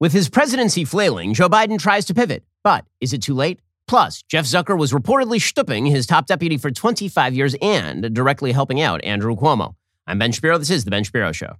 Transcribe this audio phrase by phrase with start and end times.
[0.00, 2.44] With his presidency flailing, Joe Biden tries to pivot.
[2.62, 3.60] But is it too late?
[3.88, 8.80] Plus, Jeff Zucker was reportedly stooping his top deputy for 25 years and directly helping
[8.80, 9.74] out Andrew Cuomo.
[10.06, 10.56] I'm Ben Shapiro.
[10.56, 11.56] This is The Ben Shapiro Show.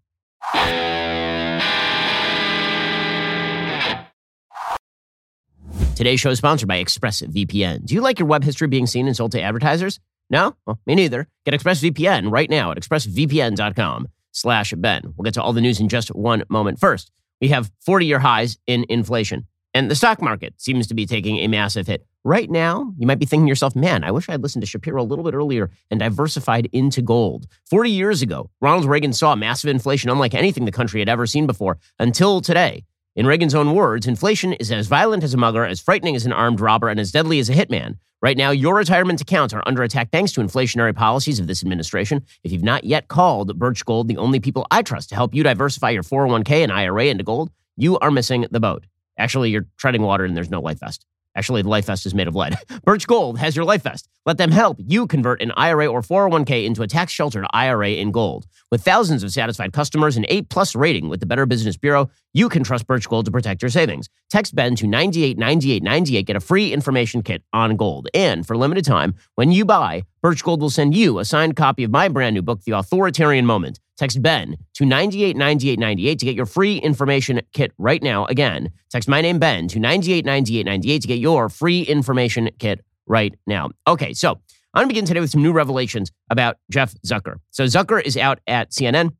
[5.96, 7.86] Today's show is sponsored by ExpressVPN.
[7.86, 9.98] Do you like your web history being seen and sold to advertisers?
[10.30, 10.54] No?
[10.64, 11.26] Well, me neither.
[11.44, 15.02] Get ExpressVPN right now at expressvpn.com slash Ben.
[15.16, 16.78] We'll get to all the news in just one moment.
[16.78, 17.10] First,
[17.40, 19.46] we have 40-year highs in inflation.
[19.74, 22.06] And the stock market seems to be taking a massive hit.
[22.24, 24.66] Right now, you might be thinking to yourself, man, I wish I had listened to
[24.66, 27.46] Shapiro a little bit earlier and diversified into gold.
[27.70, 31.46] 40 years ago, Ronald Reagan saw massive inflation unlike anything the country had ever seen
[31.46, 32.84] before until today.
[33.18, 36.32] In Reagan's own words, inflation is as violent as a mugger, as frightening as an
[36.32, 37.96] armed robber, and as deadly as a hitman.
[38.22, 42.24] Right now, your retirement accounts are under attack thanks to inflationary policies of this administration.
[42.44, 45.42] If you've not yet called Birch Gold, the only people I trust to help you
[45.42, 48.86] diversify your 401k and IRA into gold, you are missing the boat.
[49.18, 51.04] Actually, you're treading water and there's no life vest.
[51.38, 52.56] Actually, the life vest is made of lead.
[52.84, 54.08] Birch Gold has your life vest.
[54.26, 58.10] Let them help you convert an IRA or 401k into a tax sheltered IRA in
[58.10, 58.48] gold.
[58.72, 62.48] With thousands of satisfied customers and 8 plus rating with the Better Business Bureau, you
[62.48, 64.08] can trust Birch Gold to protect your savings.
[64.30, 68.08] Text Ben to 989898, get a free information kit on gold.
[68.12, 71.84] And for limited time, when you buy, Birch Gold will send you a signed copy
[71.84, 73.78] of my brand new book, The Authoritarian Moment.
[73.98, 78.26] Text Ben to 989898 to get your free information kit right now.
[78.26, 83.70] Again, text my name Ben to 989898 to get your free information kit right now.
[83.88, 84.38] Okay, so
[84.72, 87.36] I'm going to begin today with some new revelations about Jeff Zucker.
[87.50, 89.12] So Zucker is out at CNN,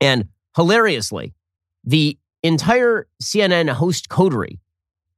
[0.00, 1.34] and hilariously,
[1.84, 4.58] the entire CNN host coterie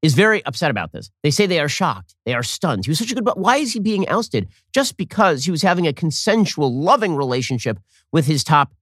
[0.03, 1.11] is very upset about this.
[1.23, 2.15] They say they are shocked.
[2.27, 2.85] They are stunned.
[2.85, 4.49] He was such a good, but why is he being ousted?
[4.75, 7.79] Just because he was having a consensual, loving relationship
[8.11, 8.73] with his top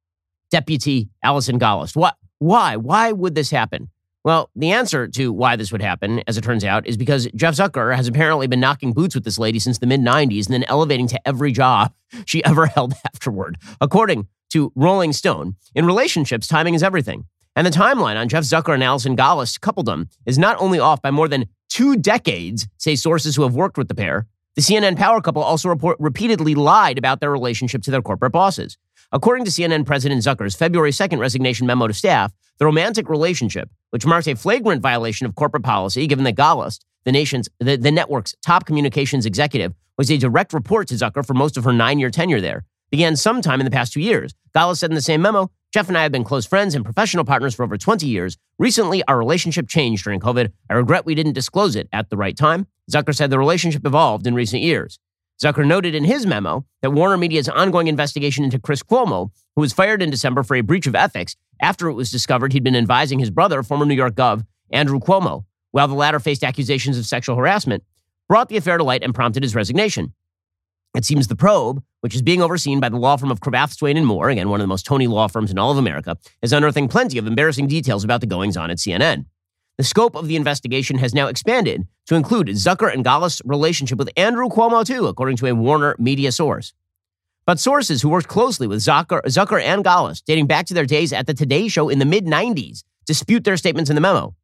[0.51, 1.95] deputy, Allison Gollust.
[1.95, 2.17] What?
[2.39, 2.77] Why?
[2.77, 3.91] Why would this happen?
[4.23, 7.55] Well, the answer to why this would happen, as it turns out, is because Jeff
[7.55, 10.65] Zucker has apparently been knocking boots with this lady since the mid 90s and then
[10.65, 11.93] elevating to every job
[12.27, 13.57] she ever held afterward.
[13.81, 17.25] According to Rolling Stone, in relationships, timing is everything.
[17.57, 21.11] And the timeline on Jeff Zucker and Allison coupled them is not only off by
[21.11, 25.21] more than two decades, say sources who have worked with the pair, the CNN power
[25.21, 28.77] couple also report, repeatedly lied about their relationship to their corporate bosses.
[29.13, 34.07] According to CNN President Zucker's February 2nd resignation memo to staff, the romantic relationship, which
[34.07, 38.35] marks a flagrant violation of corporate policy, given that Gollust, the nation's the, the network's
[38.43, 42.41] top communications executive, was a direct report to Zucker for most of her nine-year tenure
[42.41, 44.35] there, began sometime in the past two years.
[44.55, 47.25] Gollust said in the same memo, Jeff and I have been close friends and professional
[47.25, 48.37] partners for over 20 years.
[48.59, 50.51] Recently, our relationship changed during COVID.
[50.69, 52.67] I regret we didn't disclose it at the right time.
[52.91, 54.99] Zucker said the relationship evolved in recent years.
[55.41, 59.73] Zucker noted in his memo that Warner Media's ongoing investigation into Chris Cuomo, who was
[59.73, 63.21] fired in December for a breach of ethics after it was discovered he'd been advising
[63.21, 67.37] his brother, former New York Gov Andrew Cuomo, while the latter faced accusations of sexual
[67.37, 67.85] harassment,
[68.29, 70.15] brought the affair to light and prompted his resignation.
[70.95, 73.97] It seems the probe, which is being overseen by the law firm of Cravath, Swaine,
[73.97, 76.53] and Moore, again, one of the most Tony law firms in all of America, is
[76.53, 79.27] unearthing plenty of embarrassing details about the goings on at CNN.
[79.79, 84.11] The scope of the investigation has now expanded to include Zucker and Gollust's relationship with
[84.17, 86.75] Andrew Cuomo, too, according to a Warner media source.
[87.47, 91.13] But sources who worked closely with Zucker, Zucker and Gollust, dating back to their days
[91.13, 94.35] at the Today Show in the mid 90s, dispute their statements in the memo.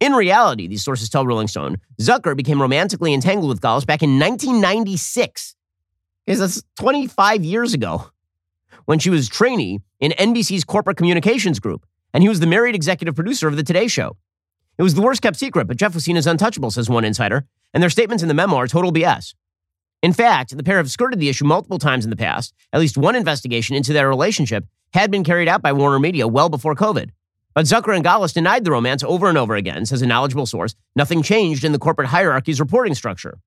[0.00, 4.18] In reality, these sources tell Rolling Stone, Zucker became romantically entangled with Gollust back in
[4.18, 5.54] 1996
[6.26, 8.10] is that's 25 years ago
[8.84, 13.14] when she was trainee in NBC's corporate communications group, and he was the married executive
[13.14, 14.16] producer of the Today Show.
[14.78, 17.44] It was the worst kept secret, but Jeff was seen as untouchable, says one insider,
[17.74, 19.34] and their statements in the memo are total BS.
[20.02, 22.52] In fact, the pair have skirted the issue multiple times in the past.
[22.72, 26.48] At least one investigation into their relationship had been carried out by Warner Media well
[26.48, 27.10] before COVID.
[27.54, 30.74] But Zucker and Gollust denied the romance over and over again, says a knowledgeable source.
[30.96, 33.38] Nothing changed in the corporate hierarchy's reporting structure.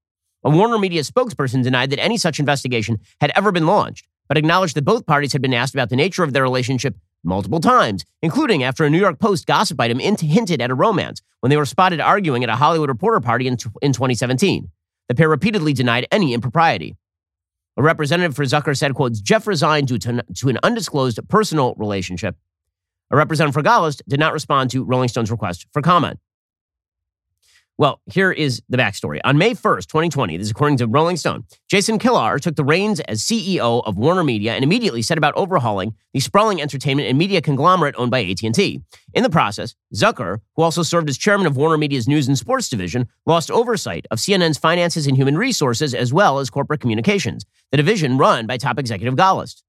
[0.45, 4.75] A Warner Media spokesperson denied that any such investigation had ever been launched, but acknowledged
[4.75, 8.61] that both parties had been asked about the nature of their relationship multiple times, including
[8.61, 11.99] after a New York Post gossip item hinted at a romance when they were spotted
[11.99, 14.69] arguing at a Hollywood Reporter party in, in 2017.
[15.09, 16.95] The pair repeatedly denied any impropriety.
[17.77, 22.37] A representative for Zucker said, quote, Jeff resigned due to, to an undisclosed personal relationship.
[23.09, 26.19] A representative for Gollust did not respond to Rolling Stone's request for comment.
[27.77, 29.19] Well, here is the backstory.
[29.25, 33.01] On May 1st, 2020, this is according to Rolling Stone, Jason Kilar took the reins
[33.01, 37.41] as CEO of Warner Media and immediately set about overhauling the sprawling entertainment and media
[37.41, 38.81] conglomerate owned by AT&T.
[39.13, 42.69] In the process, Zucker, who also served as chairman of Warner Media's news and sports
[42.69, 47.77] division, lost oversight of CNN's finances and human resources as well as corporate communications, the
[47.77, 49.63] division run by top executive Gollust.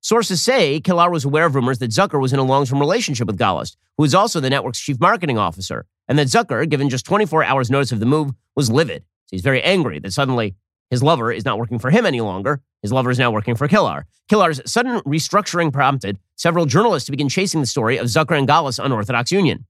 [0.00, 3.28] Sources say Kilar was aware of rumors that Zucker was in a long term relationship
[3.28, 7.06] with Gollust, who is also the network's chief marketing officer, and that Zucker, given just
[7.06, 9.00] 24 hours' notice of the move, was livid.
[9.00, 10.54] So he's very angry that suddenly
[10.90, 12.60] his lover is not working for him any longer.
[12.82, 14.02] His lover is now working for Kilar.
[14.30, 18.78] Kilar's sudden restructuring prompted several journalists to begin chasing the story of Zucker and Gollust's
[18.78, 19.64] unorthodox union.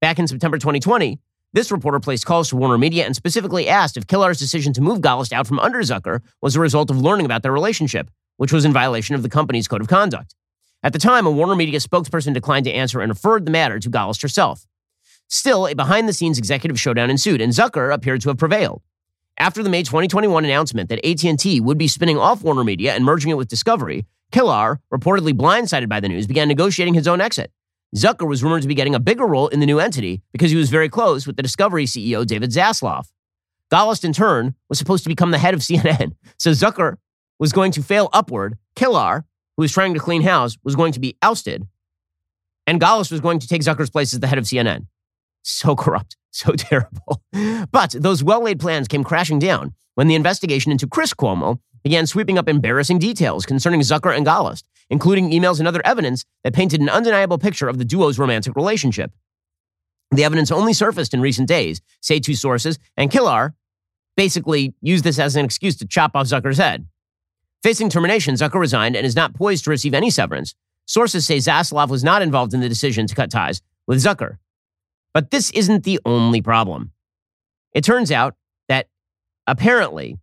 [0.00, 1.20] Back in September 2020,
[1.52, 5.02] this reporter placed calls to Warner Media and specifically asked if Kilar's decision to move
[5.02, 8.64] Gollust out from under Zucker was a result of learning about their relationship which was
[8.64, 10.34] in violation of the company's code of conduct.
[10.82, 13.88] At the time, a Warner Media spokesperson declined to answer and referred the matter to
[13.88, 14.66] Gollust herself.
[15.28, 18.82] Still, a behind the scenes executive showdown ensued, and Zucker appeared to have prevailed.
[19.38, 23.30] After the May 2021 announcement that AT&T would be spinning off Warner Media and merging
[23.30, 27.50] it with Discovery, Kilar, reportedly blindsided by the news, began negotiating his own exit.
[27.94, 30.56] Zucker was rumored to be getting a bigger role in the new entity because he
[30.56, 33.06] was very close with the Discovery CEO David Zaslav.
[33.70, 36.96] Gollust, in turn, was supposed to become the head of CNN, so Zucker
[37.38, 38.56] was going to fail upward.
[38.74, 39.24] Kilar,
[39.56, 41.66] who was trying to clean house, was going to be ousted.
[42.66, 44.86] And Gollust was going to take Zucker's place as the head of CNN.
[45.48, 47.22] So corrupt, so terrible.
[47.70, 52.06] But those well laid plans came crashing down when the investigation into Chris Cuomo began
[52.06, 56.80] sweeping up embarrassing details concerning Zucker and Gollust, including emails and other evidence that painted
[56.80, 59.12] an undeniable picture of the duo's romantic relationship.
[60.10, 63.52] The evidence only surfaced in recent days, say two sources, and Kilar
[64.16, 66.88] basically used this as an excuse to chop off Zucker's head.
[67.62, 70.56] Facing termination, Zucker resigned and is not poised to receive any severance.
[70.86, 74.38] Sources say Zaslav was not involved in the decision to cut ties with Zucker.
[75.16, 76.90] But this isn't the only problem.
[77.72, 78.34] It turns out
[78.68, 78.88] that
[79.46, 80.18] apparently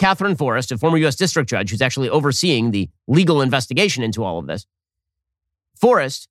[0.00, 1.14] Katherine Forrest, a former U.S.
[1.14, 4.66] district judge who's actually overseeing the legal investigation into all of this,
[5.80, 6.26] Forrest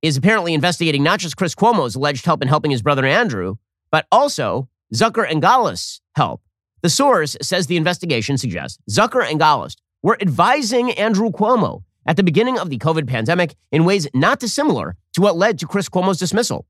[0.00, 3.56] is apparently investigating not just Chris Cuomo's alleged help in helping his brother Andrew,
[3.90, 6.42] but also Zucker and Gollust's help.
[6.82, 12.22] The source says the investigation suggests Zucker and Gollust were advising Andrew Cuomo at the
[12.22, 16.20] beginning of the COVID pandemic in ways not dissimilar to what led to Chris Cuomo's
[16.20, 16.64] dismissal.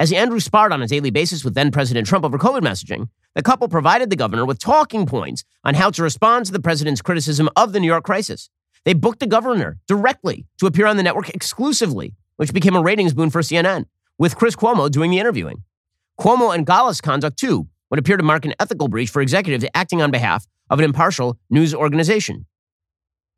[0.00, 3.42] As Andrew sparred on a daily basis with then President Trump over COVID messaging, the
[3.42, 7.50] couple provided the governor with talking points on how to respond to the president's criticism
[7.54, 8.48] of the New York crisis.
[8.86, 13.12] They booked the governor directly to appear on the network exclusively, which became a ratings
[13.12, 13.84] boon for CNN,
[14.16, 15.64] with Chris Cuomo doing the interviewing.
[16.18, 20.00] Cuomo and Gollust's conduct, too, would appear to mark an ethical breach for executives acting
[20.00, 22.46] on behalf of an impartial news organization.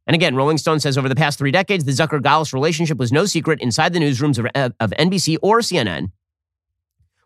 [0.07, 3.11] And again, Rolling Stone says over the past three decades, the Zucker Gollust relationship was
[3.11, 6.11] no secret inside the newsrooms of, of NBC or CNN.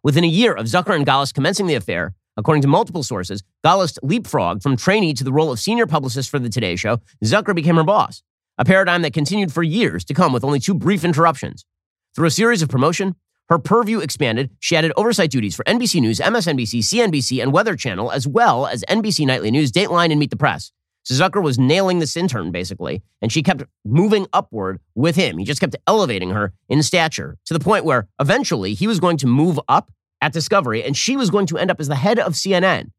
[0.07, 3.99] Within a year of Zucker and Gollust commencing the affair, according to multiple sources, Gollust
[4.05, 7.01] leapfrogged from trainee to the role of senior publicist for The Today Show.
[7.25, 8.23] Zucker became her boss,
[8.57, 11.67] a paradigm that continued for years to come with only two brief interruptions.
[12.15, 13.17] Through a series of promotion,
[13.49, 14.51] her purview expanded.
[14.61, 18.85] She added oversight duties for NBC News, MSNBC, CNBC, and Weather Channel, as well as
[18.89, 20.71] NBC Nightly News, Dateline, and Meet the Press.
[21.15, 25.39] Zucker was nailing this intern basically, and she kept moving upward with him.
[25.39, 29.17] He just kept elevating her in stature to the point where eventually he was going
[29.19, 32.19] to move up at Discovery and she was going to end up as the head
[32.19, 32.91] of CNN.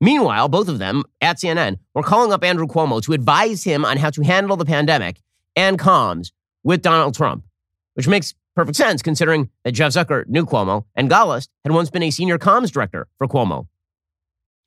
[0.00, 3.96] Meanwhile, both of them at CNN were calling up Andrew Cuomo to advise him on
[3.96, 5.20] how to handle the pandemic
[5.54, 7.44] and comms with Donald Trump,
[7.94, 12.02] which makes perfect sense considering that Jeff Zucker knew Cuomo and Gollust had once been
[12.02, 13.66] a senior comms director for Cuomo.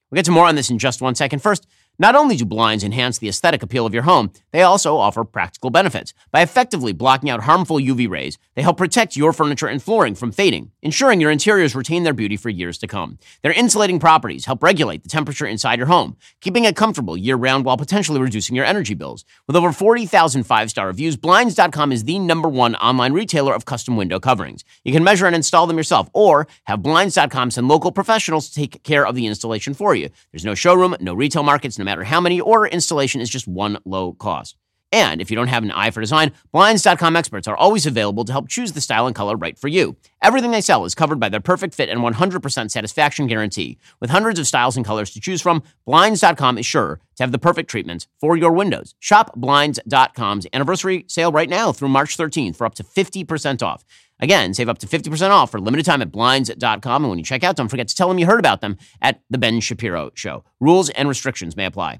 [0.09, 1.39] We'll get to more on this in just one second.
[1.39, 1.67] First,
[1.99, 5.69] not only do blinds enhance the aesthetic appeal of your home, they also offer practical
[5.69, 6.13] benefits.
[6.31, 10.31] By effectively blocking out harmful UV rays, they help protect your furniture and flooring from
[10.31, 13.19] fading, ensuring your interiors retain their beauty for years to come.
[13.43, 17.65] Their insulating properties help regulate the temperature inside your home, keeping it comfortable year round
[17.65, 19.25] while potentially reducing your energy bills.
[19.45, 23.97] With over 40,000 five star reviews, Blinds.com is the number one online retailer of custom
[23.97, 24.63] window coverings.
[24.85, 28.83] You can measure and install them yourself, or have Blinds.com send local professionals to take
[28.83, 30.09] care of the installation for you.
[30.31, 33.79] There's no showroom, no retail markets, no matter how many, or installation is just one
[33.85, 34.55] low cost.
[34.91, 38.31] And if you don't have an eye for design, Blinds.com experts are always available to
[38.31, 39.95] help choose the style and color right for you.
[40.23, 43.77] Everything they sell is covered by their perfect fit and 100% satisfaction guarantee.
[43.99, 47.37] With hundreds of styles and colors to choose from, Blinds.com is sure to have the
[47.37, 48.95] perfect treatments for your windows.
[48.99, 53.85] Shop Blinds.com's anniversary sale right now through March 13th for up to 50% off.
[54.19, 57.03] Again, save up to 50% off for limited time at Blinds.com.
[57.03, 59.21] And when you check out, don't forget to tell them you heard about them at
[59.29, 60.43] The Ben Shapiro Show.
[60.59, 61.99] Rules and restrictions may apply.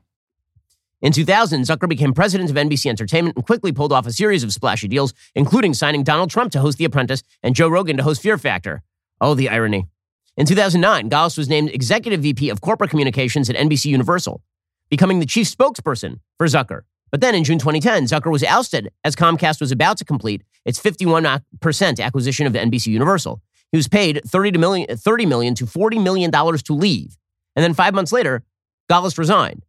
[1.02, 4.52] In 2000, Zucker became president of NBC Entertainment and quickly pulled off a series of
[4.52, 8.22] splashy deals, including signing Donald Trump to host The Apprentice and Joe Rogan to host
[8.22, 8.84] Fear Factor.
[9.22, 9.88] Oh, the irony.
[10.36, 14.42] In 2009, Gollust was named executive VP of corporate communications at NBC Universal,
[14.90, 16.82] becoming the chief spokesperson for Zucker.
[17.12, 20.80] But then in June 2010, Zucker was ousted as Comcast was about to complete its
[20.80, 23.42] 51% uh, acquisition of NBC Universal.
[23.72, 27.18] He was paid 30 to million, 30 million to 40 million dollars to leave.
[27.56, 28.44] And then 5 months later,
[28.90, 29.64] Gollust resigned.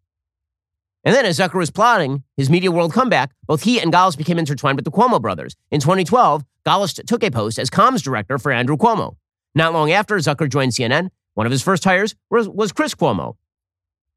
[1.04, 4.38] And then, as Zucker was plotting his media world comeback, both he and Gollust became
[4.38, 5.56] intertwined with the Cuomo brothers.
[5.70, 9.16] In 2012, Gollust took a post as comms director for Andrew Cuomo.
[9.54, 11.10] Not long after, Zucker joined CNN.
[11.34, 13.36] One of his first hires was, was Chris Cuomo.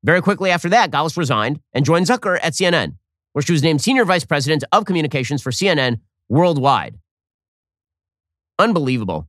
[0.03, 2.95] Very quickly after that, Gollust resigned and joined Zucker at CNN,
[3.31, 5.99] where she was named Senior Vice President of Communications for CNN
[6.29, 6.97] worldwide.
[8.59, 9.27] Unbelievable.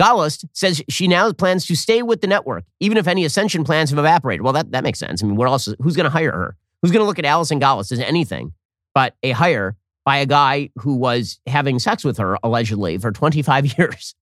[0.00, 3.90] Gollust says she now plans to stay with the network, even if any ascension plans
[3.90, 4.42] have evaporated.
[4.42, 5.22] Well, that, that makes sense.
[5.22, 5.68] I mean, what else?
[5.80, 6.56] Who's going to hire her?
[6.82, 8.52] Who's going to look at Allison Gollust as anything
[8.94, 13.78] but a hire by a guy who was having sex with her allegedly for 25
[13.78, 14.14] years?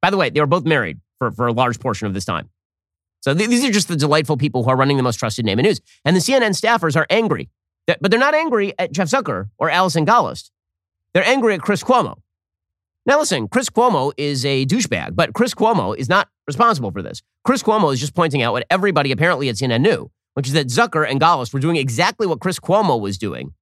[0.00, 2.48] By the way, they were both married for, for a large portion of this time.
[3.20, 5.58] So th- these are just the delightful people who are running the most trusted name
[5.58, 5.80] in news.
[6.04, 7.50] And the CNN staffers are angry,
[7.86, 10.50] but they're not angry at Jeff Zucker or Allison Gollust.
[11.14, 12.16] They're angry at Chris Cuomo.
[13.04, 17.22] Now, listen, Chris Cuomo is a douchebag, but Chris Cuomo is not responsible for this.
[17.44, 20.68] Chris Cuomo is just pointing out what everybody apparently at CNN knew, which is that
[20.68, 23.52] Zucker and Gollust were doing exactly what Chris Cuomo was doing,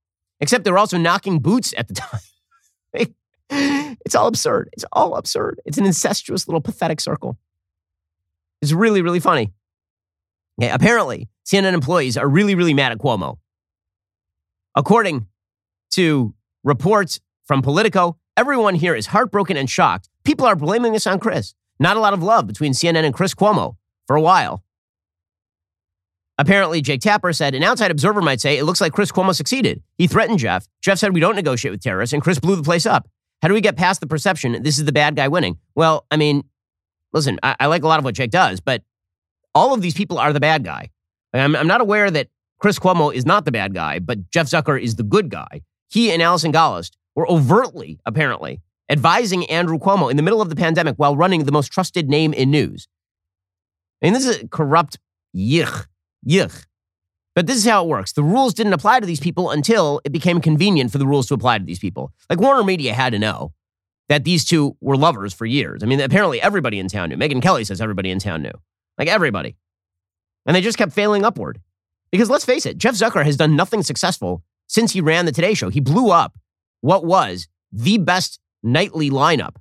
[0.41, 2.21] except they were also knocking boots at the time.
[3.51, 4.69] it's all absurd.
[4.75, 5.61] It's all absurd.
[5.65, 7.39] It's an incestuous little pathetic circle.
[8.61, 9.53] It's really, really funny.
[10.59, 13.39] Yeah, apparently, CNN employees are really, really mad at Cuomo.
[14.77, 15.27] According
[15.93, 17.19] to reports
[17.51, 20.09] from Politico, everyone here is heartbroken and shocked.
[20.23, 21.53] People are blaming this on Chris.
[21.81, 23.75] Not a lot of love between CNN and Chris Cuomo
[24.07, 24.63] for a while.
[26.39, 29.83] Apparently, Jake Tapper said an outside observer might say it looks like Chris Cuomo succeeded.
[29.99, 30.69] He threatened Jeff.
[30.81, 33.09] Jeff said we don't negotiate with terrorists, and Chris blew the place up.
[33.43, 35.59] How do we get past the perception this is the bad guy winning?
[35.75, 36.45] Well, I mean,
[37.13, 38.85] listen, I, I like a lot of what Jake does, but
[39.57, 40.91] all of these people are the bad guy.
[41.35, 42.29] I'm, I'm not aware that
[42.61, 45.63] Chris Cuomo is not the bad guy, but Jeff Zucker is the good guy.
[45.89, 50.57] He and Allison Gollust were overtly, apparently, advising Andrew Cuomo in the middle of the
[50.57, 52.89] pandemic while running the most trusted name in news.
[54.03, 54.99] I mean, this is a corrupt
[55.37, 55.87] yuck,
[56.27, 56.67] yuck.
[57.35, 58.13] But this is how it works.
[58.13, 61.35] The rules didn't apply to these people until it became convenient for the rules to
[61.35, 62.13] apply to these people.
[62.29, 63.53] Like Warner Media had to know
[64.09, 65.83] that these two were lovers for years.
[65.85, 67.17] I mean, apparently everybody in town knew.
[67.17, 68.51] Megyn Kelly says everybody in town knew.
[68.99, 69.57] Like everybody.
[70.47, 71.61] And they just kept failing upward.
[72.11, 75.55] Because let's face it, Jeff Zucker has done nothing successful since he ran the Today
[75.55, 75.69] Show.
[75.69, 76.37] He blew up
[76.81, 79.57] what was the best nightly lineup.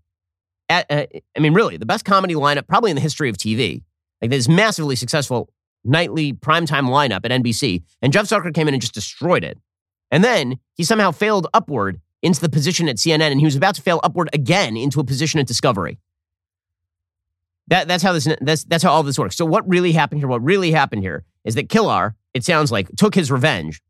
[0.68, 3.84] At, uh, I mean, really, the best comedy lineup probably in the history of TV.
[4.22, 5.50] Like this massively successful
[5.84, 7.84] nightly primetime lineup at NBC.
[8.02, 9.58] And Jeff Zucker came in and just destroyed it.
[10.12, 13.76] And then he somehow failed upward into the position at CNN, and he was about
[13.76, 16.00] to fail upward again into a position at Discovery.
[17.68, 19.38] That, that's how this that's that's how all this works.
[19.38, 20.28] So what really happened here?
[20.28, 23.82] What really happened here is that Kilar, it sounds like, took his revenge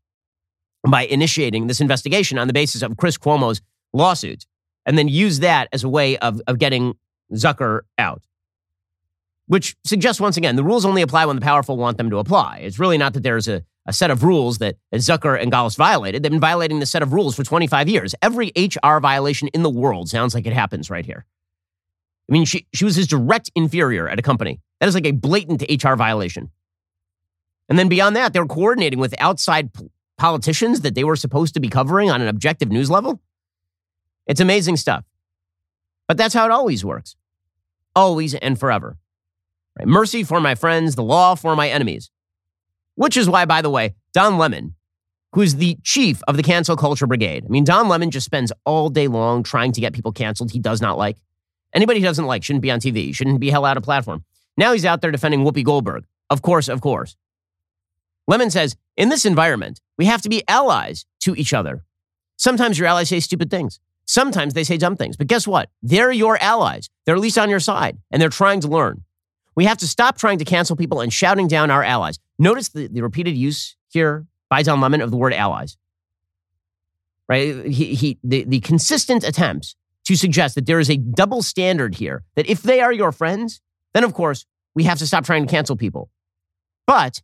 [0.88, 3.60] by initiating this investigation on the basis of Chris Cuomo's
[3.92, 4.46] lawsuit,
[4.86, 6.94] and then use that as a way of of getting
[7.32, 8.22] Zucker out.
[9.46, 12.60] Which suggests once again the rules only apply when the powerful want them to apply.
[12.62, 16.22] It's really not that there's a a set of rules that, Zucker and Gollust violated.
[16.22, 18.14] They've been violating the set of rules for 25 years.
[18.22, 21.24] Every HR violation in the world sounds like it happens right here.
[22.28, 24.60] I mean, she, she was his direct inferior at a company.
[24.78, 26.50] That is like a blatant HR violation.
[27.68, 29.70] And then beyond that, they were coordinating with outside
[30.20, 33.20] politicians that they were supposed to be covering on an objective news level.
[34.26, 35.02] It's amazing stuff.
[36.06, 37.16] But that's how it always works.
[37.96, 38.98] Always and forever.
[39.78, 39.88] Right?
[39.88, 42.10] Mercy for my friends, the law for my enemies.
[42.96, 44.74] Which is why, by the way, Don Lemon,
[45.32, 48.90] who's the chief of the cancel culture brigade, I mean, Don Lemon just spends all
[48.90, 51.16] day long trying to get people canceled he does not like.
[51.72, 54.22] Anybody he doesn't like shouldn't be on TV, shouldn't be held out of platform.
[54.58, 56.04] Now he's out there defending Whoopi Goldberg.
[56.28, 57.16] Of course, of course.
[58.30, 61.82] Lemon says, in this environment, we have to be allies to each other.
[62.36, 63.80] Sometimes your allies say stupid things.
[64.06, 65.16] Sometimes they say dumb things.
[65.16, 65.68] But guess what?
[65.82, 66.88] They're your allies.
[67.04, 69.02] They're at least on your side, and they're trying to learn.
[69.56, 72.20] We have to stop trying to cancel people and shouting down our allies.
[72.38, 75.76] Notice the, the repeated use here by Don Lemon of the word allies.
[77.28, 77.66] Right?
[77.66, 82.22] He, he, the, the consistent attempts to suggest that there is a double standard here,
[82.36, 83.60] that if they are your friends,
[83.92, 86.10] then of course we have to stop trying to cancel people.
[86.86, 87.22] But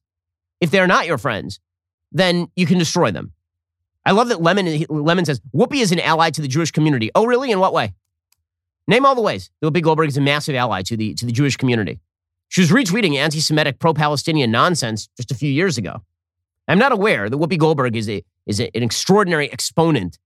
[0.61, 1.61] if they're not your friends,
[2.13, 3.33] then you can destroy them.
[4.05, 7.11] I love that Lemon, Lemon says, Whoopi is an ally to the Jewish community.
[7.15, 7.51] Oh, really?
[7.51, 7.95] In what way?
[8.87, 11.57] Name all the ways Whoopi Goldberg is a massive ally to the, to the Jewish
[11.57, 12.01] community.
[12.49, 16.03] She was retweeting anti Semitic, pro Palestinian nonsense just a few years ago.
[16.69, 20.19] I'm not aware that Whoopi Goldberg is, a, is a, an extraordinary exponent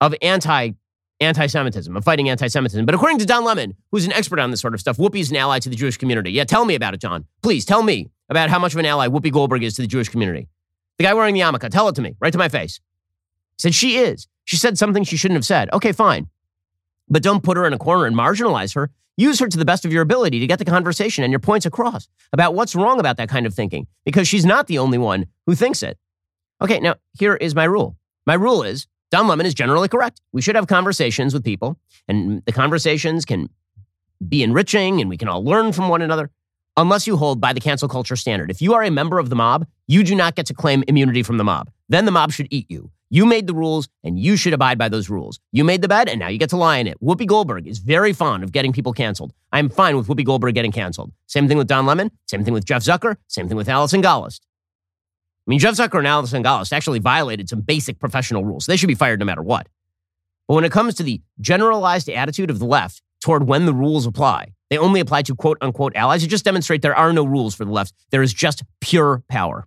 [0.00, 0.72] of anti
[1.20, 2.84] anti Semitism, of fighting anti Semitism.
[2.84, 5.30] But according to Don Lemon, who's an expert on this sort of stuff, Whoopi is
[5.30, 6.32] an ally to the Jewish community.
[6.32, 7.24] Yeah, tell me about it, Don.
[7.42, 10.08] Please tell me about how much of an ally Whoopi Goldberg is to the Jewish
[10.08, 10.48] community.
[10.98, 12.80] The guy wearing the yarmulke, tell it to me, right to my face.
[13.58, 14.28] Said, She is.
[14.44, 15.68] She said something she shouldn't have said.
[15.72, 16.28] Okay, fine.
[17.08, 18.90] But don't put her in a corner and marginalize her.
[19.16, 21.64] Use her to the best of your ability to get the conversation and your points
[21.64, 25.26] across about what's wrong about that kind of thinking, because she's not the only one
[25.46, 25.98] who thinks it.
[26.60, 27.96] Okay, now here is my rule.
[28.26, 30.20] My rule is Don Lemon is generally correct.
[30.32, 31.78] We should have conversations with people,
[32.08, 33.48] and the conversations can
[34.26, 36.30] be enriching and we can all learn from one another,
[36.76, 38.50] unless you hold by the cancel culture standard.
[38.50, 41.22] If you are a member of the mob, you do not get to claim immunity
[41.22, 41.70] from the mob.
[41.88, 42.90] Then the mob should eat you.
[43.08, 45.38] You made the rules and you should abide by those rules.
[45.52, 47.00] You made the bed and now you get to lie in it.
[47.00, 49.32] Whoopi Goldberg is very fond of getting people canceled.
[49.52, 51.12] I'm fine with Whoopi Goldberg getting canceled.
[51.26, 54.40] Same thing with Don Lemon, same thing with Jeff Zucker, same thing with Allison Gollust.
[55.46, 58.66] I mean, Jeff Zucker and Allison Gollust actually violated some basic professional rules.
[58.66, 59.68] They should be fired no matter what.
[60.48, 64.06] But when it comes to the generalized attitude of the left toward when the rules
[64.06, 66.22] apply, they only apply to quote unquote allies.
[66.22, 67.94] It just demonstrate there are no rules for the left.
[68.10, 69.66] There is just pure power.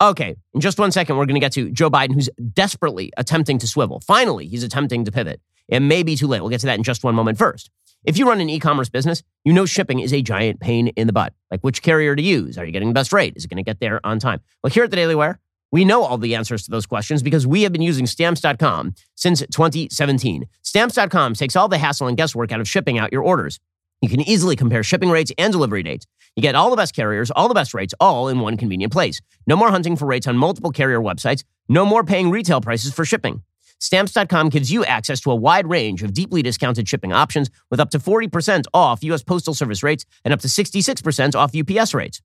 [0.00, 3.58] Okay, in just one second, we're going to get to Joe Biden, who's desperately attempting
[3.58, 4.00] to swivel.
[4.00, 5.40] Finally, he's attempting to pivot.
[5.68, 6.40] It may be too late.
[6.40, 7.38] We'll get to that in just one moment.
[7.38, 7.70] First,
[8.04, 11.06] if you run an e commerce business, you know shipping is a giant pain in
[11.06, 11.34] the butt.
[11.52, 12.58] Like which carrier to use?
[12.58, 13.34] Are you getting the best rate?
[13.36, 14.40] Is it going to get there on time?
[14.62, 15.38] Well, here at the Daily Wire,
[15.70, 19.40] we know all the answers to those questions because we have been using stamps.com since
[19.40, 20.46] 2017.
[20.62, 23.60] Stamps.com takes all the hassle and guesswork out of shipping out your orders.
[24.02, 26.06] You can easily compare shipping rates and delivery dates.
[26.34, 29.20] You get all the best carriers, all the best rates, all in one convenient place.
[29.46, 31.44] No more hunting for rates on multiple carrier websites.
[31.68, 33.42] No more paying retail prices for shipping.
[33.78, 37.90] Stamps.com gives you access to a wide range of deeply discounted shipping options with up
[37.90, 39.22] to 40% off U.S.
[39.22, 42.20] Postal Service rates and up to 66% off UPS rates.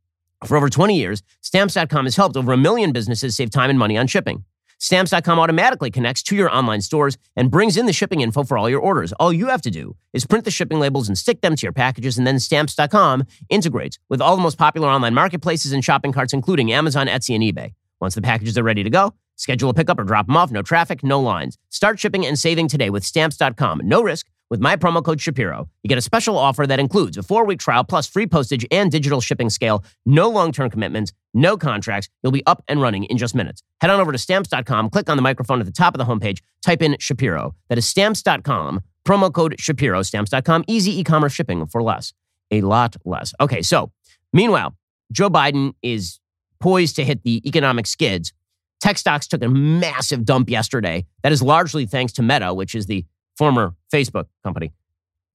[0.46, 3.98] For over 20 years, Stamps.com has helped over a million businesses save time and money
[3.98, 4.46] on shipping.
[4.79, 8.69] Stamps.com automatically connects to your online stores and brings in the shipping info for all
[8.69, 9.12] your orders.
[9.13, 11.74] All you have to do is print the shipping labels and stick them to your
[11.74, 16.34] packages, and then Stamps.com integrates with all the most popular online marketplaces and shopping carts,
[16.34, 17.74] including Amazon, Etsy, and eBay.
[18.00, 20.51] Once the packages are ready to go, schedule a pickup or drop them off.
[20.51, 21.57] No traffic, no lines.
[21.69, 23.81] Start shipping and saving today with Stamps.com.
[23.84, 24.27] No risk.
[24.50, 27.60] With my promo code Shapiro, you get a special offer that includes a four week
[27.60, 32.08] trial plus free postage and digital shipping scale, no long term commitments, no contracts.
[32.24, 33.62] You'll be up and running in just minutes.
[33.82, 36.39] Head on over to stamps.com, click on the microphone at the top of the homepage,
[36.62, 37.56] type in Shapiro.
[37.68, 42.13] That is stamps.com, promo code Shapiro, stamps.com, easy e commerce shipping for less,
[42.50, 43.34] a lot less.
[43.42, 43.92] Okay, so
[44.32, 44.77] meanwhile,
[45.12, 46.22] Joe Biden is
[46.62, 48.31] poised to hit the economic skids.
[48.79, 51.05] Tech stocks took a massive dump yesterday.
[51.24, 53.05] That is largely thanks to Meta, which is the
[53.38, 54.74] former Facebook company,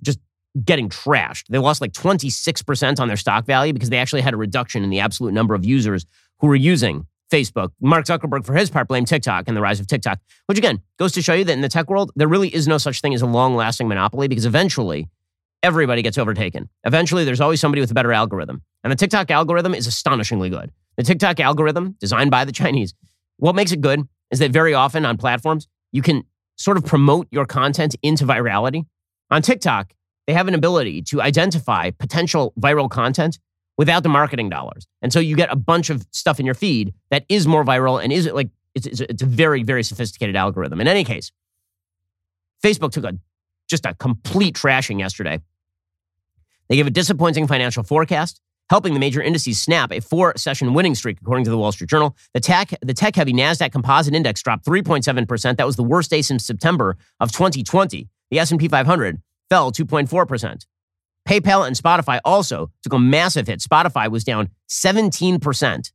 [0.03, 0.19] just
[0.65, 1.45] getting trashed.
[1.49, 4.91] They lost like 26% on their stock value because they actually had a reduction in
[4.91, 6.05] the absolute number of users
[6.41, 7.71] who were using Facebook.
[7.81, 11.13] Mark Zuckerberg, for his part, blamed TikTok and the rise of TikTok, which again goes
[11.13, 13.23] to show you that in the tech world, there really is no such thing as
[13.23, 15.09] a long lasting monopoly because eventually
[15.63, 16.69] everybody gets overtaken.
[16.85, 18.63] Eventually, there's always somebody with a better algorithm.
[18.85, 20.73] And the TikTok algorithm is astonishingly good.
[20.97, 22.95] The TikTok algorithm, designed by the Chinese,
[23.39, 26.25] what makes it good is that very often on platforms, you can
[26.63, 28.87] sort of promote your content into virality.
[29.31, 29.95] On TikTok,
[30.27, 33.39] they have an ability to identify potential viral content
[33.77, 34.87] without the marketing dollars.
[35.01, 38.03] And so you get a bunch of stuff in your feed that is more viral
[38.03, 40.81] and is like, it's, it's, it's a very, very sophisticated algorithm.
[40.81, 41.33] In any case,
[42.65, 43.19] Facebook took a
[43.69, 45.41] just a complete trashing yesterday.
[46.69, 48.41] They gave a disappointing financial forecast
[48.73, 51.91] helping the major indices snap a four session winning streak, according to the Wall Street
[51.91, 52.17] Journal.
[52.33, 55.59] The tech, the tech heavy NASDAQ composite index dropped 3.7%.
[55.59, 58.09] That was the worst day since September of 2020.
[58.31, 60.65] The S&P 500 fell 2.4%.
[61.29, 63.61] PayPal and Spotify also took a massive hit.
[63.61, 65.93] Spotify was down 17%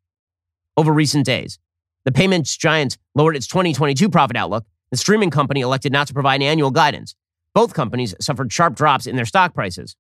[0.78, 1.58] over recent days.
[2.06, 4.66] The payments giant lowered its 2022 profit outlook.
[4.92, 7.16] The streaming company elected not to provide annual guidance.
[7.56, 9.96] Both companies suffered sharp drops in their stock prices.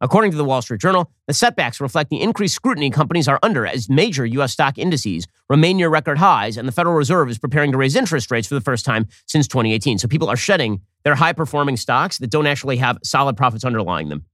[0.00, 3.66] According to the Wall Street Journal, the setbacks reflect the increased scrutiny companies are under
[3.66, 4.52] as major U.S.
[4.52, 8.30] stock indices remain near record highs, and the Federal Reserve is preparing to raise interest
[8.30, 9.98] rates for the first time since 2018.
[9.98, 14.08] So people are shedding their high performing stocks that don't actually have solid profits underlying
[14.08, 14.24] them.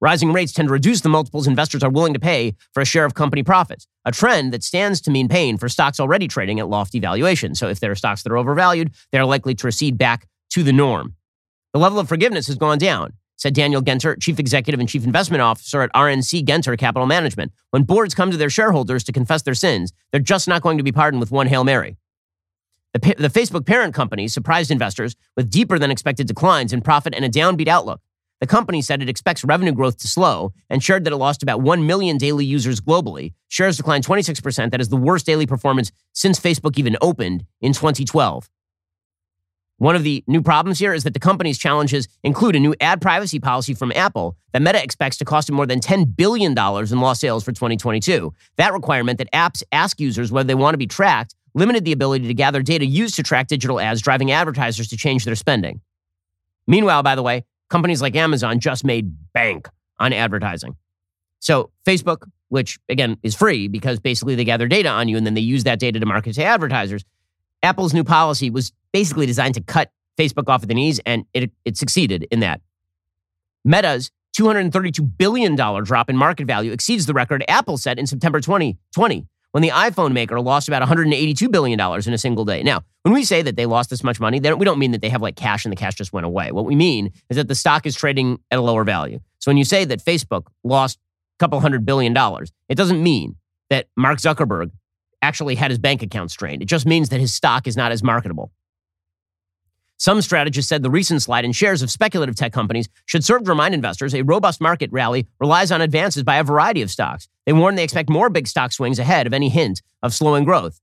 [0.00, 3.04] Rising rates tend to reduce the multiples investors are willing to pay for a share
[3.04, 6.68] of company profits, a trend that stands to mean pain for stocks already trading at
[6.68, 7.60] lofty valuations.
[7.60, 10.72] So if there are stocks that are overvalued, they're likely to recede back to the
[10.72, 11.14] norm.
[11.72, 13.12] The level of forgiveness has gone down
[13.42, 17.50] said Daniel Genter, Chief Executive and Chief Investment Officer at RNC Genter Capital Management.
[17.70, 20.84] When boards come to their shareholders to confess their sins, they're just not going to
[20.84, 21.96] be pardoned with one Hail Mary.
[22.92, 27.24] The, the Facebook parent company surprised investors with deeper than expected declines in profit and
[27.24, 28.00] a downbeat outlook.
[28.40, 31.62] The company said it expects revenue growth to slow and shared that it lost about
[31.62, 33.34] 1 million daily users globally.
[33.48, 34.70] Shares declined 26%.
[34.70, 38.48] That is the worst daily performance since Facebook even opened in 2012.
[39.82, 43.00] One of the new problems here is that the company's challenges include a new ad
[43.00, 47.00] privacy policy from Apple that Meta expects to cost it more than $10 billion in
[47.00, 48.32] lost sales for 2022.
[48.58, 52.28] That requirement that apps ask users whether they want to be tracked limited the ability
[52.28, 55.80] to gather data used to track digital ads, driving advertisers to change their spending.
[56.68, 59.68] Meanwhile, by the way, companies like Amazon just made bank
[59.98, 60.76] on advertising.
[61.40, 65.34] So Facebook, which again is free because basically they gather data on you and then
[65.34, 67.04] they use that data to market to advertisers.
[67.62, 71.50] Apple's new policy was basically designed to cut Facebook off at the knees, and it,
[71.64, 72.60] it succeeded in that.
[73.64, 79.26] Meta's $232 billion drop in market value exceeds the record Apple set in September 2020
[79.52, 82.62] when the iPhone maker lost about $182 billion in a single day.
[82.62, 85.10] Now, when we say that they lost this much money, we don't mean that they
[85.10, 86.50] have like cash and the cash just went away.
[86.52, 89.20] What we mean is that the stock is trading at a lower value.
[89.38, 93.36] So when you say that Facebook lost a couple hundred billion dollars, it doesn't mean
[93.68, 94.70] that Mark Zuckerberg
[95.22, 96.60] actually had his bank account strained.
[96.60, 98.52] It just means that his stock is not as marketable.
[100.02, 103.50] Some strategists said the recent slide in shares of speculative tech companies should serve to
[103.50, 107.28] remind investors a robust market rally relies on advances by a variety of stocks.
[107.46, 110.80] They warn they expect more big stock swings ahead of any hint of slowing growth.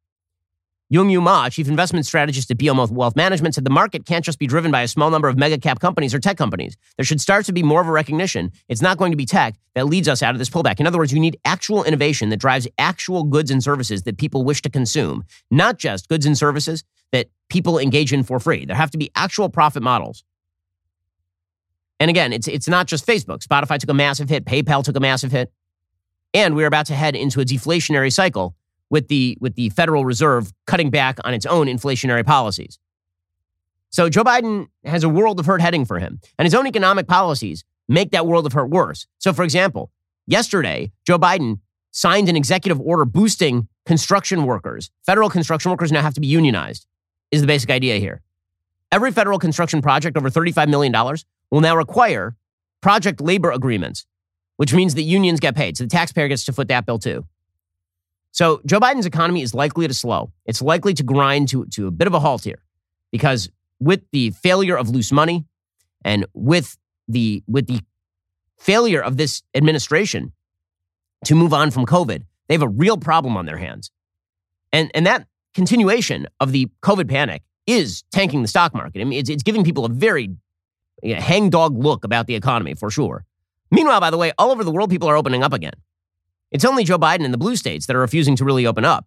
[0.91, 4.47] Yung-Yu Ma, chief investment strategist at BMO Wealth Management, said the market can't just be
[4.47, 6.75] driven by a small number of mega cap companies or tech companies.
[6.97, 8.51] There should start to be more of a recognition.
[8.67, 10.79] It's not going to be tech that leads us out of this pullback.
[10.79, 14.43] In other words, you need actual innovation that drives actual goods and services that people
[14.43, 18.65] wish to consume, not just goods and services that people engage in for free.
[18.65, 20.23] There have to be actual profit models.
[21.99, 23.45] And again, it's, it's not just Facebook.
[23.45, 25.51] Spotify took a massive hit, PayPal took a massive hit.
[26.33, 28.55] And we're about to head into a deflationary cycle
[28.89, 32.79] with the, with the Federal Reserve cutting back on its own inflationary policies.
[33.89, 37.07] So Joe Biden has a world of hurt heading for him, and his own economic
[37.07, 39.07] policies make that world of hurt worse.
[39.17, 39.91] So, for example,
[40.27, 41.59] yesterday, Joe Biden
[41.91, 44.91] signed an executive order boosting construction workers.
[45.05, 46.85] Federal construction workers now have to be unionized
[47.31, 48.21] is the basic idea here.
[48.91, 50.93] Every federal construction project over $35 million
[51.51, 52.35] will now require
[52.81, 54.05] project labor agreements,
[54.57, 55.77] which means that unions get paid.
[55.77, 57.25] So the taxpayer gets to foot that bill too.
[58.31, 60.31] So Joe Biden's economy is likely to slow.
[60.45, 62.61] It's likely to grind to, to a bit of a halt here
[63.11, 65.45] because with the failure of loose money
[66.03, 67.81] and with the, with the
[68.57, 70.31] failure of this administration
[71.25, 73.91] to move on from COVID, they have a real problem on their hands.
[74.71, 79.01] And, and that continuation of the COVID panic is tanking the stock market.
[79.01, 80.29] I mean, it's, it's giving people a very
[81.03, 83.25] you know, hangdog look about the economy for sure.
[83.71, 85.73] Meanwhile, by the way, all over the world, people are opening up again.
[86.51, 89.05] It's only Joe Biden and the blue states that are refusing to really open up.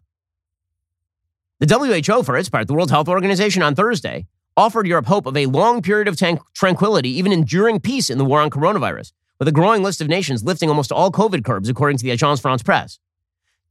[1.59, 4.26] The WHO, for its part, the World Health Organization on Thursday,
[4.57, 6.20] offered Europe hope of a long period of
[6.55, 10.44] tranquility, even enduring peace in the war on coronavirus, with a growing list of nations
[10.44, 12.98] lifting almost all COVID curbs, according to the Agence France Presse.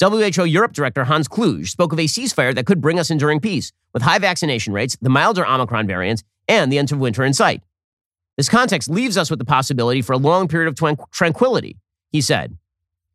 [0.01, 3.71] WHO Europe Director Hans Kluge spoke of a ceasefire that could bring us enduring peace,
[3.93, 7.62] with high vaccination rates, the milder Omicron variants, and the end of winter in sight.
[8.36, 11.77] This context leaves us with the possibility for a long period of twan- tranquility,
[12.12, 12.57] he said.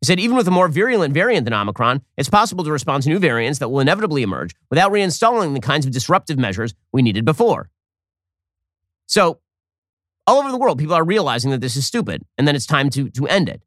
[0.01, 3.09] He said, even with a more virulent variant than Omicron, it's possible to respond to
[3.09, 7.25] new variants that will inevitably emerge without reinstalling the kinds of disruptive measures we needed
[7.25, 7.71] before.
[9.07, 9.41] So,
[10.27, 12.91] all over the world, people are realizing that this is stupid and that it's time
[12.91, 13.63] to, to end it.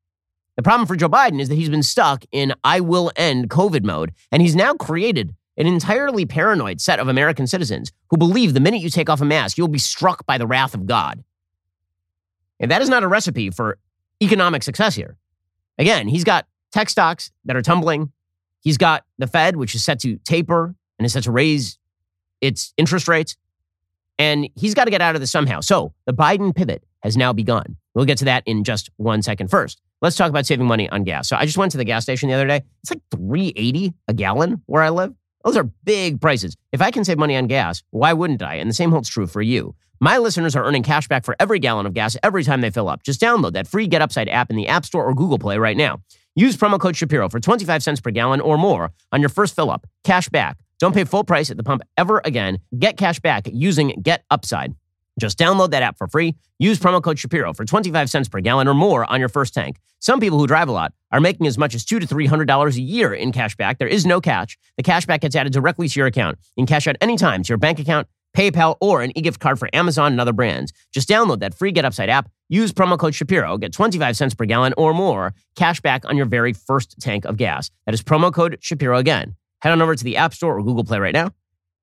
[0.58, 3.86] The problem for Joe Biden is that he's been stuck in I will end COVID
[3.86, 8.60] mode, and he's now created an entirely paranoid set of American citizens who believe the
[8.60, 11.24] minute you take off a mask, you'll be struck by the wrath of God.
[12.60, 13.78] And that is not a recipe for
[14.22, 15.18] economic success here.
[15.80, 18.12] Again, he's got tech stocks that are tumbling.
[18.60, 21.80] He's got the Fed, which is set to taper and is set to raise
[22.42, 23.36] its interest rates.
[24.20, 25.62] And he's got to get out of this somehow.
[25.62, 27.78] So the Biden pivot has now begun.
[27.96, 29.48] We'll get to that in just one second.
[29.48, 31.30] First, let's talk about saving money on gas.
[31.30, 32.62] So I just went to the gas station the other day.
[32.84, 35.14] It's like 380 a gallon where I live.
[35.46, 36.58] Those are big prices.
[36.74, 38.56] If I can save money on gas, why wouldn't I?
[38.56, 39.74] And the same holds true for you.
[40.02, 42.88] My listeners are earning cash back for every gallon of gas every time they fill
[42.88, 43.04] up.
[43.04, 45.76] Just download that free Get Upside app in the App Store or Google Play right
[45.76, 46.02] now.
[46.36, 49.70] Use promo code Shapiro for 25 cents per gallon or more on your first fill
[49.70, 49.86] up.
[50.06, 50.58] Cash back.
[50.80, 52.60] Don't pay full price at the pump ever again.
[52.78, 54.74] Get cash back using Get Upside.
[55.20, 56.36] Just download that app for free.
[56.60, 59.80] Use promo code Shapiro for 25 cents per gallon or more on your first tank.
[60.00, 62.46] Some people who drive a lot are making as much as two to three hundred
[62.46, 63.80] dollars a year in cash back.
[63.80, 64.58] There is no catch.
[64.78, 66.38] The cash back gets added directly to your account.
[66.56, 69.70] You can cash out anytime to your bank account, PayPal, or an e-gift card for
[69.74, 70.72] Amazon and other brands.
[70.94, 72.30] Just download that free Get Upside app.
[72.48, 73.58] Use promo code Shapiro.
[73.58, 77.38] Get 25 cents per gallon or more cash back on your very first tank of
[77.38, 77.70] gas.
[77.86, 79.36] That is promo code Shapiro again.
[79.62, 81.32] Head on over to the App Store or Google Play right now.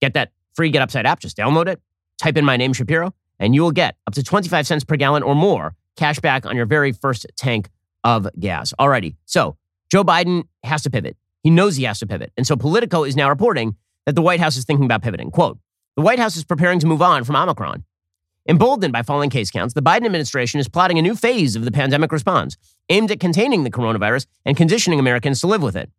[0.00, 1.20] Get that free Get Upside app.
[1.20, 1.80] Just download it.
[2.18, 5.22] Type in my name, Shapiro, and you will get up to 25 cents per gallon
[5.22, 7.68] or more cash back on your very first tank
[8.04, 8.72] of gas.
[8.78, 9.16] Alrighty.
[9.26, 9.56] So
[9.90, 11.16] Joe Biden has to pivot.
[11.42, 12.32] He knows he has to pivot.
[12.36, 15.30] And so Politico is now reporting that the White House is thinking about pivoting.
[15.30, 15.58] Quote,
[15.96, 17.82] the White House is preparing to move on from Omicron.
[18.46, 21.72] Emboldened by falling case counts, the Biden administration is plotting a new phase of the
[21.72, 22.58] pandemic response
[22.90, 25.90] aimed at containing the coronavirus and conditioning Americans to live with it.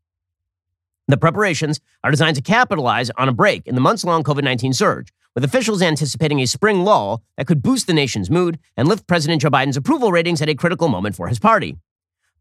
[1.08, 4.72] The preparations are designed to capitalize on a break in the months long COVID 19
[4.74, 9.08] surge, with officials anticipating a spring lull that could boost the nation's mood and lift
[9.08, 11.76] President Joe Biden's approval ratings at a critical moment for his party.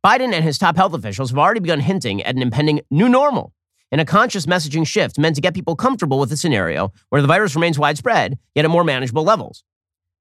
[0.04, 3.54] Biden and his top health officials have already begun hinting at an impending new normal
[3.92, 7.28] and a conscious messaging shift meant to get people comfortable with a scenario where the
[7.28, 9.62] virus remains widespread, yet at more manageable levels.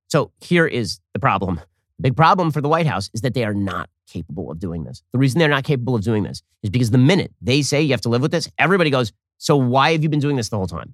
[0.08, 1.60] So here is the problem.
[1.98, 4.84] The big problem for the White House is that they are not capable of doing
[4.84, 5.02] this.
[5.14, 7.92] The reason they're not capable of doing this is because the minute they say you
[7.92, 10.58] have to live with this, everybody goes, So why have you been doing this the
[10.58, 10.94] whole time?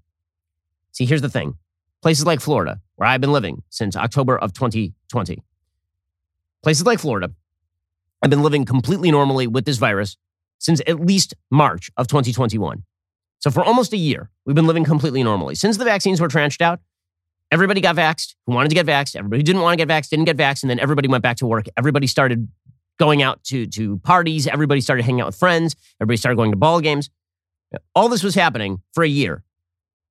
[0.91, 1.55] See, here's the thing
[2.01, 5.43] places like Florida, where I've been living since October of 2020,
[6.63, 7.31] places like Florida,
[8.21, 10.17] I've been living completely normally with this virus
[10.62, 12.84] since at least March of 2021.
[13.39, 15.56] So for almost a year, we've been living completely normally.
[15.56, 16.80] Since the vaccines were tranched out,
[17.52, 19.15] everybody got vaxxed who wanted to get vaxxed.
[19.15, 20.63] Everybody who didn't want to get vaxxed didn't get vaxxed.
[20.63, 21.65] And then everybody went back to work.
[21.76, 22.47] Everybody started
[23.00, 24.45] going out to, to parties.
[24.45, 25.76] Everybody started hanging out with friends.
[26.00, 27.10] Everybody started going to ball games.
[27.95, 29.43] All this was happening for a year.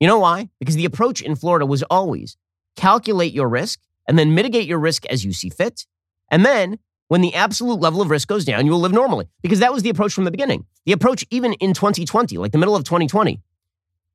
[0.00, 0.48] You know why?
[0.58, 2.36] Because the approach in Florida was always
[2.76, 5.86] calculate your risk and then mitigate your risk as you see fit.
[6.30, 6.78] And then
[7.10, 9.26] when the absolute level of risk goes down, you will live normally.
[9.42, 10.64] Because that was the approach from the beginning.
[10.86, 13.40] The approach, even in 2020, like the middle of 2020,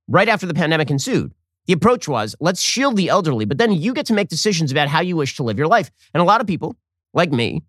[0.08, 1.34] right after the pandemic ensued,
[1.66, 4.88] the approach was let's shield the elderly, but then you get to make decisions about
[4.88, 5.92] how you wish to live your life.
[6.14, 6.78] And a lot of people,
[7.14, 7.64] like me,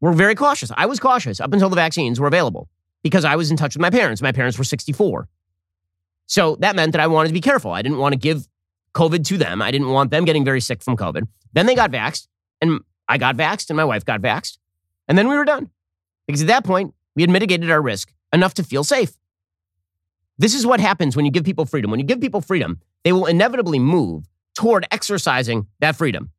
[0.00, 0.70] were very cautious.
[0.76, 2.68] I was cautious up until the vaccines were available
[3.02, 4.22] because I was in touch with my parents.
[4.22, 5.28] My parents were 64.
[6.26, 7.72] So that meant that I wanted to be careful.
[7.72, 8.46] I didn't want to give
[8.94, 9.60] COVID to them.
[9.60, 11.26] I didn't want them getting very sick from COVID.
[11.54, 12.28] Then they got vaxxed,
[12.60, 14.58] and I got vaxxed and my wife got vaxxed.
[15.08, 15.70] And then we were done.
[16.26, 19.12] Because at that point, we had mitigated our risk enough to feel safe.
[20.38, 21.90] This is what happens when you give people freedom.
[21.90, 26.30] When you give people freedom, they will inevitably move toward exercising that freedom.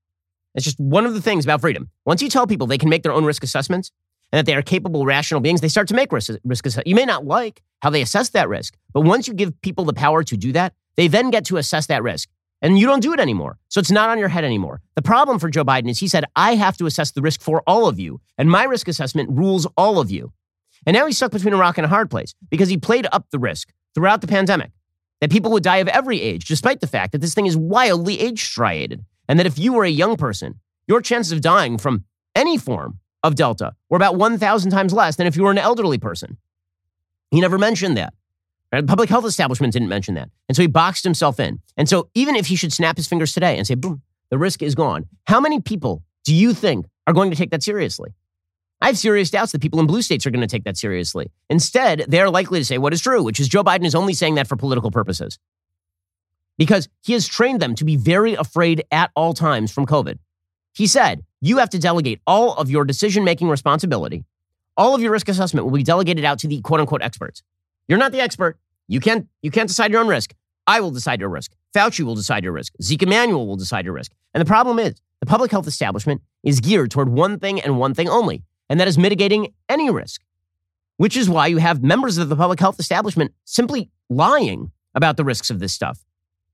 [0.54, 1.90] It's just one of the things about freedom.
[2.06, 3.92] Once you tell people they can make their own risk assessments
[4.32, 6.90] and that they are capable, rational beings, they start to make risk, risk assessments.
[6.90, 9.94] You may not like how they assess that risk, but once you give people the
[9.94, 12.30] power to do that, they then get to assess that risk
[12.62, 13.58] and you don't do it anymore.
[13.70, 14.82] So it's not on your head anymore.
[14.96, 17.62] The problem for Joe Biden is he said, I have to assess the risk for
[17.68, 20.32] all of you, and my risk assessment rules all of you.
[20.86, 23.30] And now he's stuck between a rock and a hard place because he played up
[23.32, 24.72] the risk throughout the pandemic
[25.22, 28.20] that people would die of every age, despite the fact that this thing is wildly
[28.20, 29.06] age striated.
[29.28, 33.00] And that if you were a young person, your chances of dying from any form
[33.24, 36.38] of Delta were about 1,000 times less than if you were an elderly person.
[37.32, 38.14] He never mentioned that.
[38.72, 40.30] The public health establishment didn't mention that.
[40.50, 41.62] And so he boxed himself in.
[41.78, 44.62] And so even if he should snap his fingers today and say, boom, the risk
[44.62, 48.14] is gone, how many people do you think are going to take that seriously?
[48.82, 51.32] I have serious doubts that people in blue states are going to take that seriously.
[51.50, 54.36] Instead, they're likely to say what is true, which is Joe Biden is only saying
[54.36, 55.40] that for political purposes.
[56.58, 60.18] Because he has trained them to be very afraid at all times from COVID.
[60.74, 64.26] He said, you have to delegate all of your decision making responsibility.
[64.76, 67.44] All of your risk assessment will be delegated out to the quote unquote experts.
[67.88, 68.58] You're not the expert.
[68.88, 70.34] You can't, you can't decide your own risk.
[70.68, 71.52] I will decide your risk.
[71.76, 72.74] Fauci will decide your risk.
[72.82, 74.12] Zeke Emanuel will decide your risk.
[74.34, 77.94] And the problem is, the public health establishment is geared toward one thing and one
[77.94, 80.22] thing only, and that is mitigating any risk.
[80.98, 85.26] Which is why you have members of the public health establishment simply lying about the
[85.26, 86.06] risks of this stuff.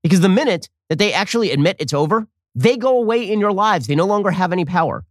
[0.02, 3.86] Because the minute that they actually admit it's over, they go away in your lives.
[3.86, 5.04] They no longer have any power.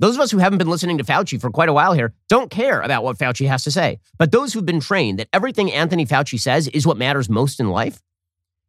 [0.00, 2.50] Those of us who haven't been listening to Fauci for quite a while here don't
[2.50, 4.00] care about what Fauci has to say.
[4.16, 7.68] But those who've been trained that everything Anthony Fauci says is what matters most in
[7.68, 8.00] life,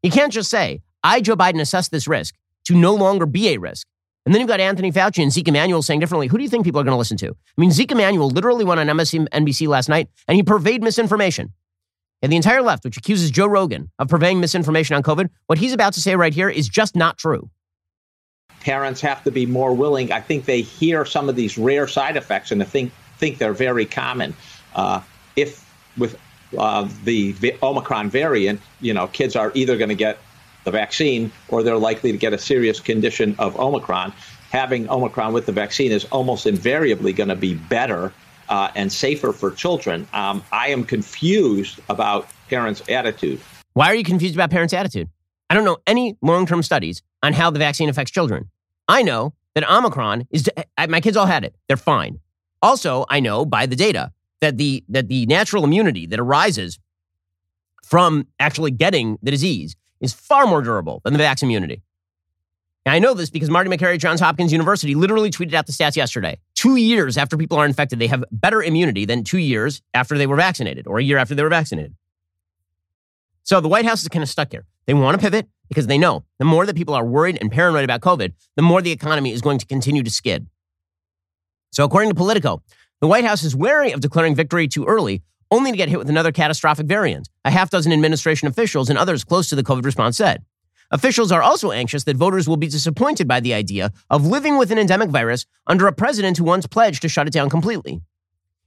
[0.03, 3.57] you can't just say, I, Joe Biden, assess this risk to no longer be a
[3.57, 3.87] risk.
[4.25, 6.27] And then you've got Anthony Fauci and Zeke Emanuel saying differently.
[6.27, 7.29] Who do you think people are going to listen to?
[7.29, 11.53] I mean, Zeke Emanuel literally went on MSNBC last night and he purveyed misinformation.
[12.21, 15.71] And the entire left, which accuses Joe Rogan of purveying misinformation on COVID, what he's
[15.71, 17.49] about to say right here is just not true
[18.61, 20.11] parents have to be more willing.
[20.11, 23.85] I think they hear some of these rare side effects and think think they're very
[23.85, 24.33] common.
[24.73, 25.01] Uh,
[25.35, 26.17] if with
[26.57, 30.17] uh, the, the Omicron variant, you know, kids are either going to get
[30.63, 34.13] the vaccine or they're likely to get a serious condition of Omicron.
[34.51, 38.11] Having Omicron with the vaccine is almost invariably going to be better
[38.49, 40.07] uh, and safer for children.
[40.13, 43.39] Um, I am confused about parents' attitude.
[43.73, 45.09] Why are you confused about parents' attitude?
[45.51, 48.49] I don't know any long term studies on how the vaccine affects children.
[48.87, 51.53] I know that Omicron is, eh, eh, my kids all had it.
[51.67, 52.21] They're fine.
[52.61, 56.79] Also, I know by the data that the, that the natural immunity that arises
[57.83, 61.81] from actually getting the disease is far more durable than the vaccine immunity.
[62.85, 65.73] And I know this because Marty Makary at Johns Hopkins University literally tweeted out the
[65.73, 66.39] stats yesterday.
[66.55, 70.27] Two years after people are infected, they have better immunity than two years after they
[70.27, 71.93] were vaccinated or a year after they were vaccinated.
[73.43, 74.65] So the White House is kind of stuck here.
[74.85, 77.83] They want to pivot because they know the more that people are worried and paranoid
[77.83, 80.47] about COVID, the more the economy is going to continue to skid.
[81.71, 82.61] So, according to Politico,
[82.99, 86.09] the White House is wary of declaring victory too early, only to get hit with
[86.09, 90.17] another catastrophic variant, a half dozen administration officials and others close to the COVID response
[90.17, 90.43] said.
[90.91, 94.71] Officials are also anxious that voters will be disappointed by the idea of living with
[94.71, 98.01] an endemic virus under a president who once pledged to shut it down completely.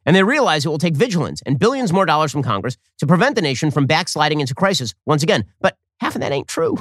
[0.06, 3.36] And they realize it will take vigilance and billions more dollars from Congress to prevent
[3.36, 5.44] the nation from backsliding into crisis once again.
[5.60, 6.76] But half of that ain't true,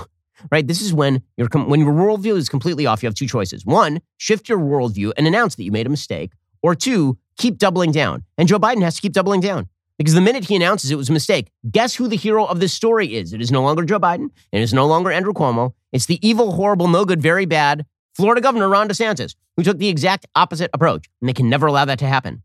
[0.52, 0.68] right?
[0.68, 3.04] This is when, your when your worldview is completely off.
[3.04, 3.66] You have two choices.
[3.66, 6.32] One, shift your worldview and announce that you made a mistake.
[6.62, 8.24] Or two, keep doubling down.
[8.38, 9.68] And Joe Biden has to keep doubling down.
[9.98, 12.74] Because the minute he announces it was a mistake, guess who the hero of this
[12.74, 13.32] story is?
[13.32, 14.30] It is no longer Joe Biden.
[14.52, 15.74] It is no longer Andrew Cuomo.
[15.92, 19.90] It's the evil, horrible, no good, very bad Florida Governor Ron DeSantis, who took the
[19.90, 21.10] exact opposite approach.
[21.22, 22.44] And they can never allow that to happen.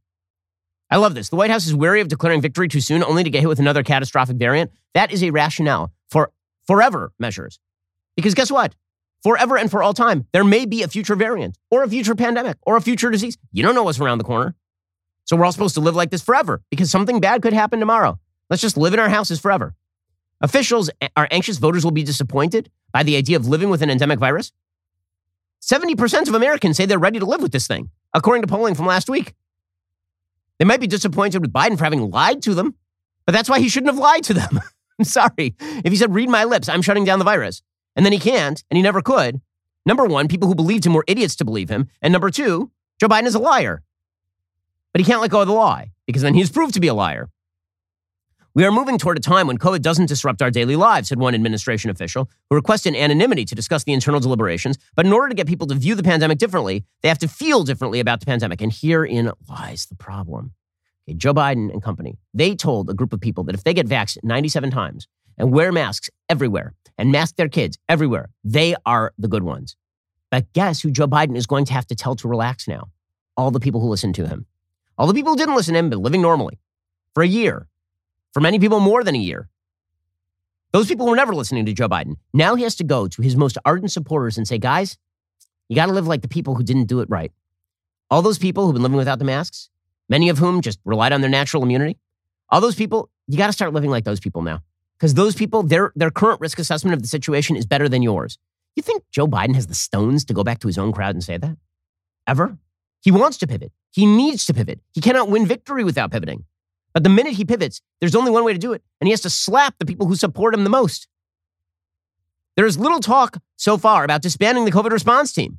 [0.91, 1.29] I love this.
[1.29, 3.59] The White House is wary of declaring victory too soon, only to get hit with
[3.59, 4.71] another catastrophic variant.
[4.95, 6.33] That is a rationale for
[6.69, 7.59] forever measures.
[8.15, 8.77] Because guess what?
[9.25, 12.57] Forever and for all time, there may be a future variant or a future pandemic
[12.63, 13.37] or a future disease.
[13.51, 14.55] You don't know what's around the corner.
[15.25, 18.21] So we're all supposed to live like this forever because something bad could happen tomorrow.
[18.49, 19.75] Let's just live in our houses forever.
[20.41, 24.19] Officials are anxious voters will be disappointed by the idea of living with an endemic
[24.19, 24.53] virus.
[25.61, 28.87] 70% of Americans say they're ready to live with this thing, according to polling from
[28.87, 29.35] last week.
[30.59, 32.75] They might be disappointed with Biden for having lied to them,
[33.27, 34.61] but that's why he shouldn't have lied to them.
[34.99, 35.55] I'm sorry.
[35.59, 37.63] If he said, read my lips, I'm shutting down the virus,
[37.97, 39.41] and then he can't, and he never could,
[39.87, 41.89] number one, people who believed him were idiots to believe him.
[42.03, 43.83] And number two, Joe Biden is a liar.
[44.93, 46.95] But he can't let go of the lie because then he's proved to be a
[46.95, 47.29] liar.
[48.55, 51.35] We are moving toward a time when COVID doesn't disrupt our daily lives, said one
[51.35, 54.79] administration official who requested anonymity to discuss the internal deliberations.
[54.97, 57.63] But in order to get people to view the pandemic differently, they have to feel
[57.63, 58.61] differently about the pandemic.
[58.61, 60.55] And herein lies the problem.
[61.09, 63.87] Okay, Joe Biden and company, they told a group of people that if they get
[63.87, 69.29] vaxxed 97 times and wear masks everywhere and mask their kids everywhere, they are the
[69.29, 69.75] good ones.
[70.31, 72.91] But guess who Joe Biden is going to have to tell to relax now?
[73.39, 74.45] All the people who listen to him.
[74.99, 76.59] All the people who didn't listen to him, but living normally
[77.15, 77.69] for a year,
[78.35, 79.49] for many people, more than a year.
[80.73, 82.17] Those people were never listening to Joe Biden.
[82.35, 84.99] Now he has to go to his most ardent supporters and say, guys,
[85.69, 87.33] you got to live like the people who didn't do it right.
[88.11, 89.71] All those people who've been living without the masks,
[90.09, 91.99] many of whom just relied on their natural immunity,
[92.51, 94.63] all those people, you got to start living like those people now.
[94.99, 98.39] Because those people, their, their current risk assessment of the situation is better than yours.
[98.75, 101.23] You think Joe Biden has the stones to go back to his own crowd and
[101.23, 101.57] say that?
[102.27, 102.59] Ever?
[103.01, 103.73] He wants to pivot.
[103.91, 104.81] He needs to pivot.
[104.93, 106.45] He cannot win victory without pivoting.
[106.93, 109.21] But the minute he pivots, there's only one way to do it, and he has
[109.21, 111.07] to slap the people who support him the most.
[112.57, 115.59] There is little talk so far about disbanding the COVID response team,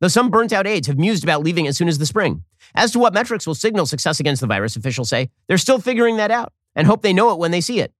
[0.00, 2.44] though some burnt out aides have mused about leaving as soon as the spring.
[2.74, 6.16] As to what metrics will signal success against the virus, officials say they're still figuring
[6.16, 7.92] that out and hope they know it when they see it.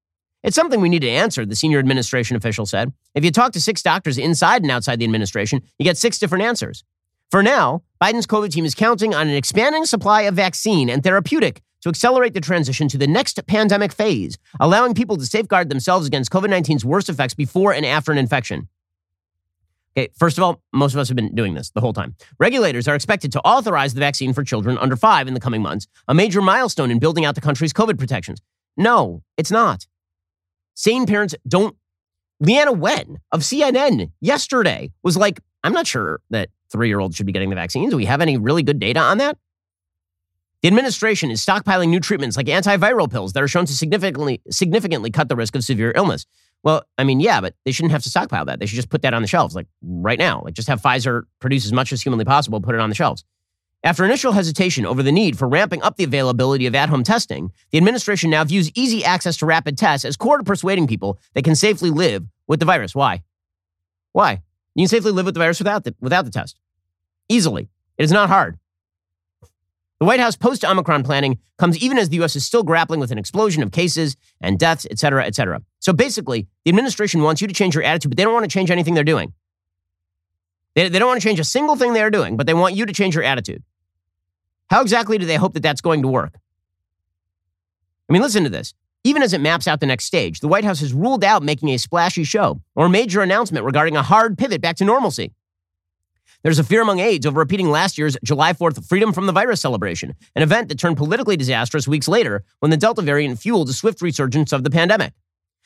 [0.45, 2.93] It's something we need to answer, the senior administration official said.
[3.15, 6.45] If you talk to six doctors inside and outside the administration, you get six different
[6.45, 6.85] answers.
[7.31, 11.61] For now, Biden's COVID team is counting on an expanding supply of vaccine and therapeutic
[11.83, 16.31] to accelerate the transition to the next pandemic phase, allowing people to safeguard themselves against
[16.31, 18.69] COVID 19's worst effects before and after an infection.
[19.99, 22.15] Okay, first of all, most of us have been doing this the whole time.
[22.39, 25.89] Regulators are expected to authorize the vaccine for children under five in the coming months,
[26.07, 28.41] a major milestone in building out the country's COVID protections.
[28.77, 29.89] No, it's not.
[30.75, 31.77] Sane parents don't.
[32.41, 37.27] Leana Wen of CNN yesterday was like, I'm not sure that three year olds should
[37.27, 37.91] be getting the vaccines.
[37.91, 39.37] Do we have any really good data on that?
[40.63, 45.11] The administration is stockpiling new treatments like antiviral pills that are shown to significantly, significantly
[45.11, 46.25] cut the risk of severe illness.
[46.65, 48.59] Well, I mean, yeah, but they shouldn't have to stockpile that.
[48.59, 50.43] They should just put that on the shelves, like right now.
[50.45, 53.25] Like just have Pfizer produce as much as humanly possible, put it on the shelves.
[53.85, 57.53] After initial hesitation over the need for ramping up the availability of at home testing,
[57.71, 61.43] the administration now views easy access to rapid tests as core to persuading people they
[61.43, 62.93] can safely live with the virus.
[62.95, 63.23] Why?
[64.13, 64.43] Why?
[64.75, 66.59] You can safely live with the virus without the, without the test.
[67.29, 67.69] Easily.
[67.99, 68.59] It is not hard.
[70.01, 72.37] The White House post Omicron planning comes even as the U.S.
[72.37, 75.61] is still grappling with an explosion of cases and deaths, et cetera, et cetera.
[75.81, 78.51] So basically, the administration wants you to change your attitude, but they don't want to
[78.51, 79.33] change anything they're doing.
[80.77, 82.87] They, they don't want to change a single thing they're doing, but they want you
[82.87, 83.65] to change your attitude.
[84.71, 86.35] How exactly do they hope that that's going to work?
[88.09, 88.75] I mean, listen to this.
[89.03, 91.71] Even as it maps out the next stage, the White House has ruled out making
[91.71, 95.33] a splashy show or major announcement regarding a hard pivot back to normalcy.
[96.45, 99.61] There's a fear among aides over repeating last year's July 4th Freedom from the Virus
[99.61, 103.73] celebration, an event that turned politically disastrous weeks later when the Delta variant fueled a
[103.73, 105.15] swift resurgence of the pandemic.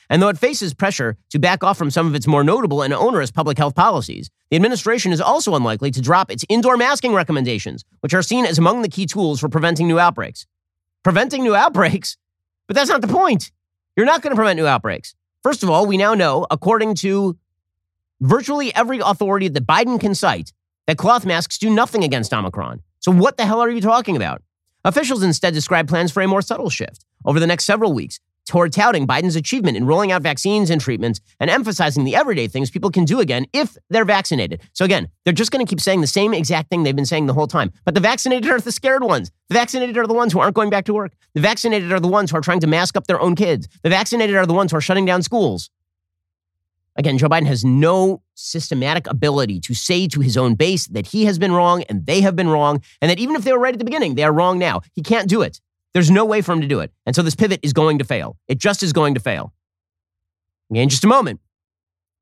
[0.08, 2.94] And though it faces pressure to back off from some of its more notable and
[2.94, 7.84] onerous public health policies, the administration is also unlikely to drop its indoor masking recommendations,
[8.00, 10.46] which are seen as among the key tools for preventing new outbreaks.
[11.04, 12.16] Preventing new outbreaks?
[12.66, 13.52] But that's not the point.
[13.94, 15.14] You're not going to prevent new outbreaks.
[15.42, 17.36] First of all, we now know, according to
[18.22, 20.52] virtually every authority that Biden can cite,
[20.86, 22.82] that cloth masks do nothing against Omicron.
[23.00, 24.42] So what the hell are you talking about?
[24.84, 27.04] Officials instead describe plans for a more subtle shift.
[27.24, 31.20] Over the next several weeks, toward touting Biden's achievement in rolling out vaccines and treatments
[31.38, 34.60] and emphasizing the everyday things people can do again if they're vaccinated.
[34.72, 37.26] So again, they're just going to keep saying the same exact thing they've been saying
[37.26, 37.72] the whole time.
[37.84, 39.30] But the vaccinated are the scared ones.
[39.48, 41.12] The vaccinated are the ones who aren't going back to work.
[41.34, 43.68] The vaccinated are the ones who are trying to mask up their own kids.
[43.82, 45.70] The vaccinated are the ones who are shutting down schools.
[46.96, 51.24] Again, Joe Biden has no systematic ability to say to his own base that he
[51.24, 53.74] has been wrong and they have been wrong, and that even if they were right
[53.74, 54.82] at the beginning, they are wrong now.
[54.94, 55.60] He can't do it.
[55.94, 56.92] There's no way for him to do it.
[57.06, 58.36] And so this pivot is going to fail.
[58.48, 59.52] It just is going to fail.
[60.70, 61.40] In just a moment,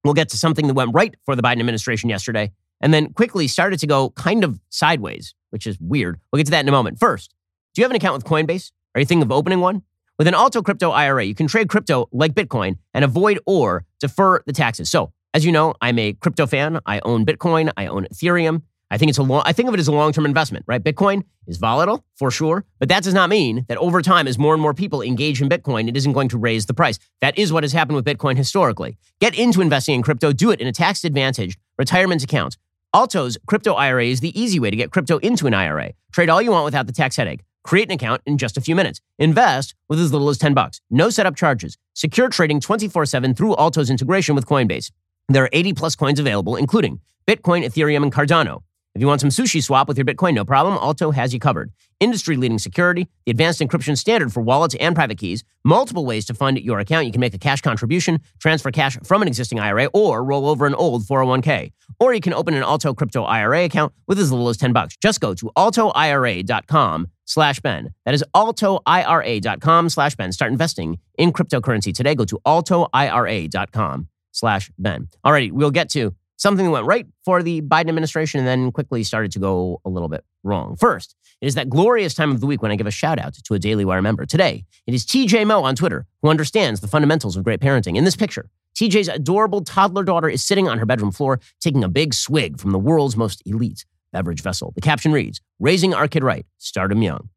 [0.05, 2.51] we'll get to something that went right for the Biden administration yesterday
[2.81, 6.21] and then quickly started to go kind of sideways, which is weird.
[6.33, 6.99] We'll get to that in a moment.
[6.99, 7.35] First,
[7.75, 8.73] do you have an account with Coinbase?
[8.95, 9.83] Are you thinking of opening one?
[10.21, 14.43] With an Alto Crypto IRA, you can trade crypto like Bitcoin and avoid or defer
[14.45, 14.91] the taxes.
[14.91, 16.79] So, as you know, I'm a crypto fan.
[16.85, 18.61] I own Bitcoin, I own Ethereum.
[18.91, 20.85] I think it's a long, I think of it as a long-term investment, right?
[20.85, 24.53] Bitcoin is volatile for sure, but that does not mean that over time, as more
[24.53, 26.99] and more people engage in Bitcoin, it isn't going to raise the price.
[27.23, 28.99] That is what has happened with Bitcoin historically.
[29.23, 32.59] Get into investing in crypto, do it in a tax-advantaged retirement account.
[32.93, 35.93] Alto's crypto IRA is the easy way to get crypto into an IRA.
[36.13, 37.41] Trade all you want without the tax headache.
[37.63, 39.01] Create an account in just a few minutes.
[39.19, 40.81] Invest with as little as 10 bucks.
[40.91, 41.77] No setup charges.
[41.95, 44.91] Secure trading 24/7 through Alto's integration with Coinbase.
[45.29, 48.63] There are 80 plus coins available, including Bitcoin, Ethereum, and Cardano.
[49.01, 50.75] If you want some SushiSwap with your Bitcoin, no problem.
[50.75, 51.73] Alto has you covered.
[52.01, 56.35] Industry leading security, the advanced encryption standard for wallets and private keys, multiple ways to
[56.35, 57.07] fund your account.
[57.07, 60.67] You can make a cash contribution, transfer cash from an existing IRA, or roll over
[60.67, 61.73] an old 401k.
[61.99, 64.99] Or you can open an Alto crypto IRA account with as little as 10 bucks.
[64.99, 67.95] Just go to altoira.com slash Ben.
[68.05, 70.31] That is altoira.com slash Ben.
[70.33, 72.15] Start investing in cryptocurrency today.
[72.15, 75.09] Go to altoira.com slash Ben.
[75.25, 78.73] All right, we'll get to something that went right for the Biden administration and then
[78.73, 80.75] quickly started to go a little bit wrong.
[80.75, 83.35] First, it is that glorious time of the week when I give a shout out
[83.35, 84.25] to a Daily Wire member.
[84.25, 87.97] Today, it is TJ Mo on Twitter who understands the fundamentals of great parenting.
[87.97, 91.89] In this picture, TJ's adorable toddler daughter is sitting on her bedroom floor taking a
[91.89, 94.73] big swig from the world's most elite beverage vessel.
[94.75, 97.29] The caption reads, Raising our kid right, start him young.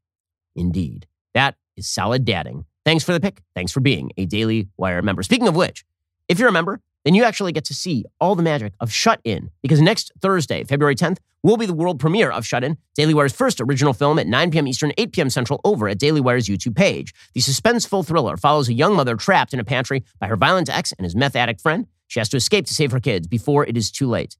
[0.56, 1.08] Indeed.
[1.34, 2.66] That is solid dadding.
[2.86, 3.42] Thanks for the pick.
[3.54, 5.24] Thanks for being a Daily Wire member.
[5.24, 5.84] Speaking of which,
[6.30, 9.20] if you're a member, then you actually get to see all the magic of Shut
[9.24, 13.14] In because next Thursday, February 10th, will be the world premiere of Shut In, Daily
[13.14, 14.68] Wire's first original film at 9 p.m.
[14.68, 15.30] Eastern, 8 p.m.
[15.30, 17.14] Central over at Daily Wire's YouTube page.
[17.34, 20.94] The suspenseful thriller follows a young mother trapped in a pantry by her violent ex
[20.94, 21.88] and his meth addict friend.
[22.08, 24.38] She has to escape to save her kids before it is too late.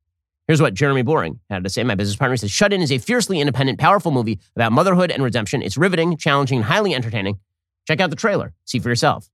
[0.48, 1.84] Here's what Jeremy Boring had to say.
[1.84, 5.24] My business partner says Shut In is a fiercely independent, powerful movie about motherhood and
[5.24, 5.62] redemption.
[5.62, 7.40] It's riveting, challenging, and highly entertaining.
[7.88, 8.54] Check out the trailer.
[8.66, 9.30] See for yourself.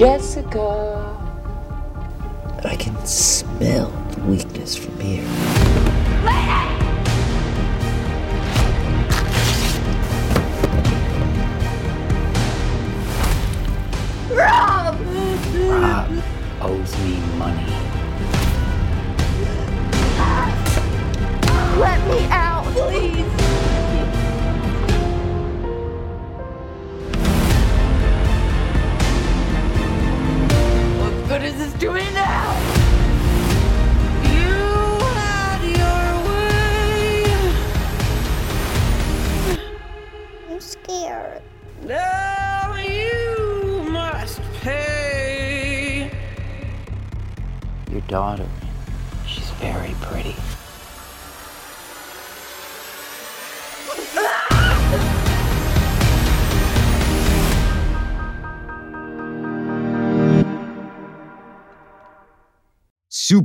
[0.00, 1.14] Jessica.
[2.64, 5.49] I can smell the weakness from here.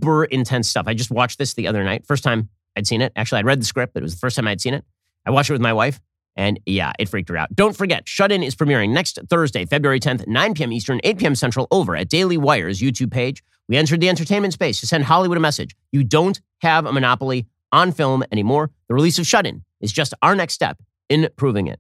[0.05, 0.87] Super intense stuff.
[0.87, 2.05] I just watched this the other night.
[2.05, 3.11] First time I'd seen it.
[3.15, 4.83] Actually, I'd read the script, but it was the first time I'd seen it.
[5.25, 5.99] I watched it with my wife,
[6.35, 7.55] and yeah, it freaked her out.
[7.55, 10.71] Don't forget, Shut In is premiering next Thursday, February 10th, 9 p.m.
[10.71, 11.35] Eastern, 8 p.m.
[11.35, 13.43] Central, over at Daily Wire's YouTube page.
[13.67, 15.75] We entered the entertainment space to send Hollywood a message.
[15.91, 18.69] You don't have a monopoly on film anymore.
[18.87, 20.77] The release of Shut In is just our next step
[21.09, 21.79] in proving it.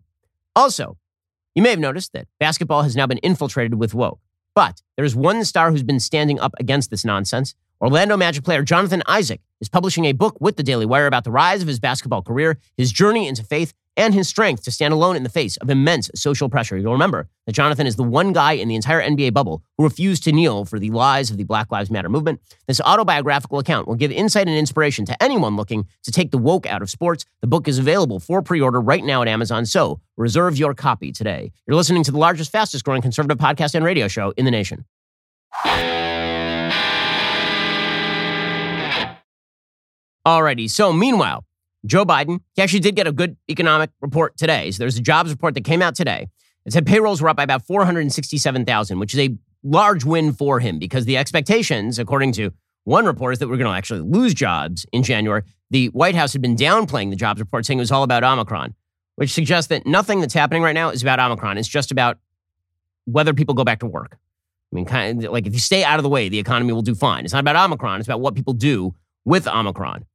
[0.55, 0.97] Also,
[1.53, 4.19] you may have noticed that basketball has now been infiltrated with woke.
[4.55, 7.53] But there's one star who's been standing up against this nonsense.
[7.81, 11.31] Orlando Magic player Jonathan Isaac is publishing a book with the Daily Wire about the
[11.31, 15.15] rise of his basketball career, his journey into faith, and his strength to stand alone
[15.15, 16.77] in the face of immense social pressure.
[16.77, 20.23] You'll remember that Jonathan is the one guy in the entire NBA bubble who refused
[20.23, 22.41] to kneel for the lies of the Black Lives Matter movement.
[22.67, 26.65] This autobiographical account will give insight and inspiration to anyone looking to take the woke
[26.65, 27.25] out of sports.
[27.41, 31.11] The book is available for pre order right now at Amazon, so reserve your copy
[31.11, 31.51] today.
[31.67, 34.85] You're listening to the largest, fastest growing conservative podcast and radio show in the nation.
[40.25, 41.45] Alrighty, so meanwhile,
[41.85, 44.71] Joe Biden, he actually did get a good economic report today.
[44.71, 46.27] So there's a jobs report that came out today.
[46.65, 50.79] It said payrolls were up by about 467,000, which is a large win for him
[50.79, 52.51] because the expectations, according to
[52.85, 55.43] one report, is that we're going to actually lose jobs in January.
[55.69, 58.73] The White House had been downplaying the jobs report, saying it was all about Omicron,
[59.15, 61.59] which suggests that nothing that's happening right now is about Omicron.
[61.59, 62.17] It's just about
[63.05, 64.17] whether people go back to work.
[64.71, 66.81] I mean, kind of like if you stay out of the way, the economy will
[66.81, 67.25] do fine.
[67.25, 67.99] It's not about Omicron.
[67.99, 70.05] It's about what people do with Omicron.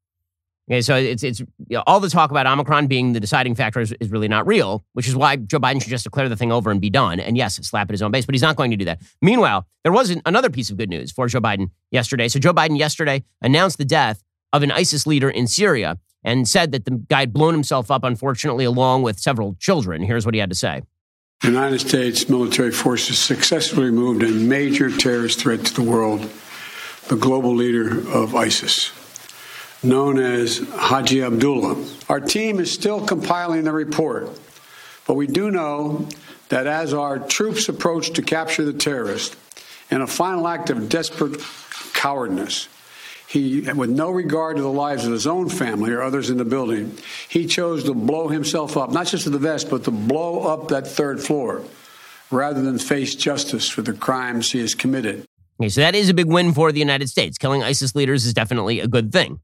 [0.71, 3.81] Okay, so it's it's you know, all the talk about Omicron being the deciding factor
[3.81, 6.53] is, is, really not real, which is why Joe Biden should just declare the thing
[6.53, 7.19] over and be done.
[7.19, 9.01] And yes, slap at his own base, but he's not going to do that.
[9.21, 12.29] Meanwhile, there was another piece of good news for Joe Biden yesterday.
[12.29, 16.71] So Joe Biden yesterday announced the death of an ISIS leader in Syria and said
[16.71, 20.03] that the guy had blown himself up, unfortunately, along with several children.
[20.03, 20.83] Here's what he had to say.
[21.43, 26.31] United States military forces successfully removed a major terrorist threat to the world,
[27.09, 28.93] the global leader of ISIS
[29.83, 31.85] known as Haji Abdullah.
[32.09, 34.29] Our team is still compiling the report,
[35.07, 36.09] but we do know
[36.49, 39.37] that as our troops approach to capture the terrorist,
[39.91, 41.41] in a final act of desperate
[41.95, 42.69] cowardness,
[43.27, 46.45] he, with no regard to the lives of his own family or others in the
[46.45, 50.49] building, he chose to blow himself up, not just to the vest, but to blow
[50.53, 51.63] up that third floor
[52.33, 55.25] rather than face justice for the crimes he has committed.
[55.61, 57.39] Okay, so that is a big win for the United States.
[57.39, 59.41] Killing ISIS leaders is definitely a good thing.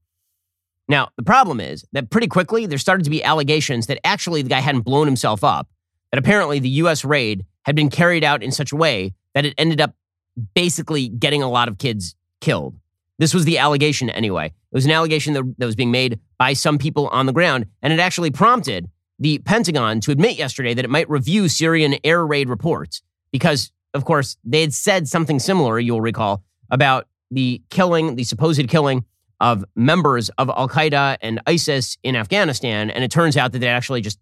[0.88, 4.48] Now, the problem is that pretty quickly there started to be allegations that actually the
[4.48, 5.68] guy hadn't blown himself up,
[6.12, 9.54] that apparently the US raid had been carried out in such a way that it
[9.58, 9.94] ended up
[10.54, 12.76] basically getting a lot of kids killed.
[13.18, 14.46] This was the allegation anyway.
[14.46, 17.66] It was an allegation that, that was being made by some people on the ground,
[17.82, 22.26] and it actually prompted the Pentagon to admit yesterday that it might review Syrian air
[22.26, 28.16] raid reports because, of course, they had said something similar, you'll recall, about the killing,
[28.16, 29.04] the supposed killing
[29.40, 32.90] of members of Al Qaeda and ISIS in Afghanistan.
[32.90, 34.18] And it turns out that they actually just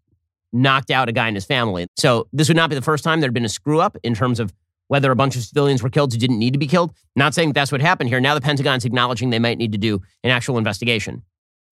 [0.53, 1.87] knocked out a guy and his family.
[1.97, 4.15] So this would not be the first time there had been a screw up in
[4.15, 4.53] terms of
[4.89, 6.95] whether a bunch of civilians were killed who didn't need to be killed.
[7.17, 8.21] Not saying that that's what happened here.
[8.21, 11.23] Now the Pentagon's acknowledging they might need to do an actual investigation.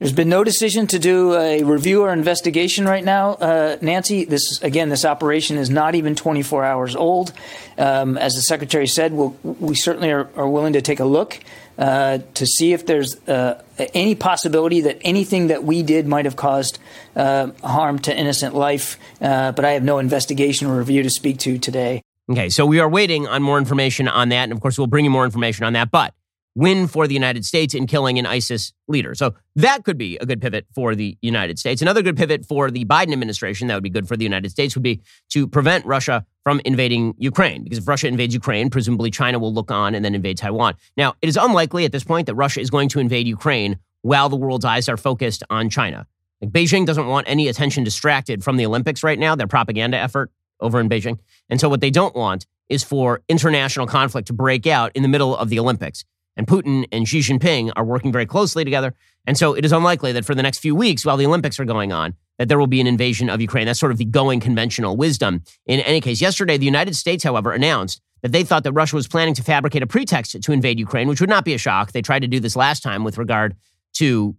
[0.03, 4.25] There's been no decision to do a review or investigation right now, uh, Nancy.
[4.25, 7.33] This again, this operation is not even 24 hours old.
[7.79, 11.39] Um, as the secretary said, we'll, we certainly are, are willing to take a look
[11.79, 13.63] uh, to see if there's uh,
[13.95, 16.79] any possibility that anything that we did might have caused
[17.17, 18.99] uh, harm to innocent life.
[19.21, 22.03] Uh, but I have no investigation or review to speak to today.
[22.31, 24.45] Okay, so we are waiting on more information on that.
[24.45, 25.91] And of course, we'll bring you more information on that.
[25.91, 26.15] But
[26.55, 29.15] win for the United States in killing an ISIS leader.
[29.15, 31.81] So that could be a good pivot for the United States.
[31.81, 34.75] Another good pivot for the Biden administration that would be good for the United States
[34.75, 35.01] would be
[35.31, 37.65] to prevent Russia from invading Ukraine.
[37.65, 40.75] Because if Russia invades Ukraine, presumably China will look on and then invade Taiwan.
[40.97, 44.29] Now, it is unlikely at this point that Russia is going to invade Ukraine while
[44.29, 46.07] the world's eyes are focused on China.
[46.41, 50.31] Like Beijing doesn't want any attention distracted from the Olympics right now, their propaganda effort
[50.61, 51.19] over in Beijing.
[51.49, 55.09] And so what they don't want is for international conflict to break out in the
[55.09, 56.05] middle of the Olympics.
[56.37, 58.95] And Putin and Xi Jinping are working very closely together.
[59.27, 61.65] And so it is unlikely that for the next few weeks, while the Olympics are
[61.65, 63.67] going on, that there will be an invasion of Ukraine.
[63.67, 65.43] That's sort of the going conventional wisdom.
[65.67, 69.07] In any case, yesterday, the United States, however, announced that they thought that Russia was
[69.07, 71.93] planning to fabricate a pretext to invade Ukraine, which would not be a shock.
[71.93, 73.55] They tried to do this last time with regard
[73.95, 74.37] to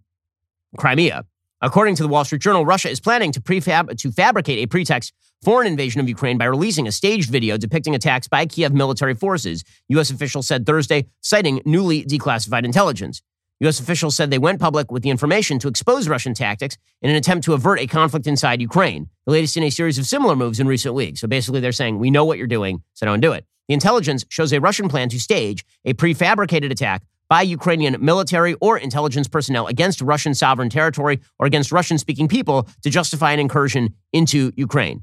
[0.76, 1.24] Crimea.
[1.64, 5.14] According to the Wall Street Journal, Russia is planning to, prefab- to fabricate a pretext
[5.42, 9.14] for an invasion of Ukraine by releasing a staged video depicting attacks by Kiev military
[9.14, 10.10] forces, U.S.
[10.10, 13.22] officials said Thursday, citing newly declassified intelligence.
[13.60, 13.80] U.S.
[13.80, 17.46] officials said they went public with the information to expose Russian tactics in an attempt
[17.46, 20.66] to avert a conflict inside Ukraine, the latest in a series of similar moves in
[20.66, 21.22] recent weeks.
[21.22, 23.46] So basically, they're saying, We know what you're doing, so don't do it.
[23.68, 27.04] The intelligence shows a Russian plan to stage a prefabricated attack
[27.34, 32.68] by Ukrainian military or intelligence personnel against Russian sovereign territory or against Russian speaking people
[32.82, 35.02] to justify an incursion into Ukraine.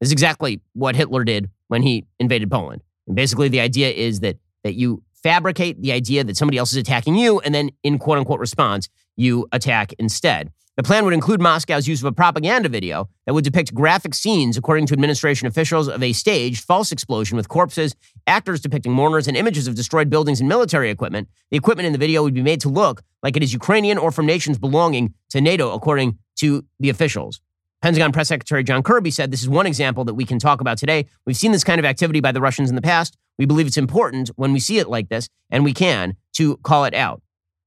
[0.00, 2.82] This is exactly what Hitler did when he invaded Poland.
[3.06, 6.78] And basically, the idea is that, that you fabricate the idea that somebody else is
[6.78, 10.50] attacking you, and then in quote unquote response, you attack instead.
[10.78, 14.56] The plan would include Moscow's use of a propaganda video that would depict graphic scenes,
[14.56, 17.96] according to administration officials, of a staged false explosion with corpses,
[18.28, 21.26] actors depicting mourners, and images of destroyed buildings and military equipment.
[21.50, 24.12] The equipment in the video would be made to look like it is Ukrainian or
[24.12, 27.40] from nations belonging to NATO, according to the officials.
[27.82, 30.78] Pentagon Press Secretary John Kirby said this is one example that we can talk about
[30.78, 31.06] today.
[31.26, 33.16] We've seen this kind of activity by the Russians in the past.
[33.36, 36.84] We believe it's important when we see it like this, and we can, to call
[36.84, 37.20] it out.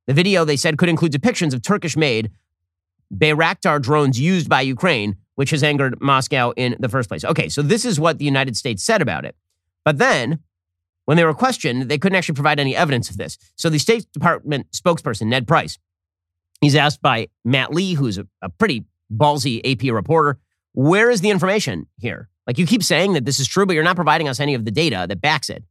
[0.08, 2.32] The video, they said, could include depictions of Turkish made
[3.16, 7.26] Bayraktar drones used by Ukraine, which has angered Moscow in the first place.
[7.26, 9.36] Okay, so this is what the United States said about it.
[9.84, 10.40] But then,
[11.06, 13.38] when they were questioned, they couldn't actually provide any evidence of this.
[13.56, 15.78] So the State Department spokesperson, Ned Price,
[16.62, 20.40] he's asked by Matt Lee, who's a, a pretty ballsy AP reporter,
[20.74, 22.30] where is the information here?
[22.48, 24.66] Like you keep saying that this is true, but you're not providing us any of
[24.66, 25.64] the data that backs it.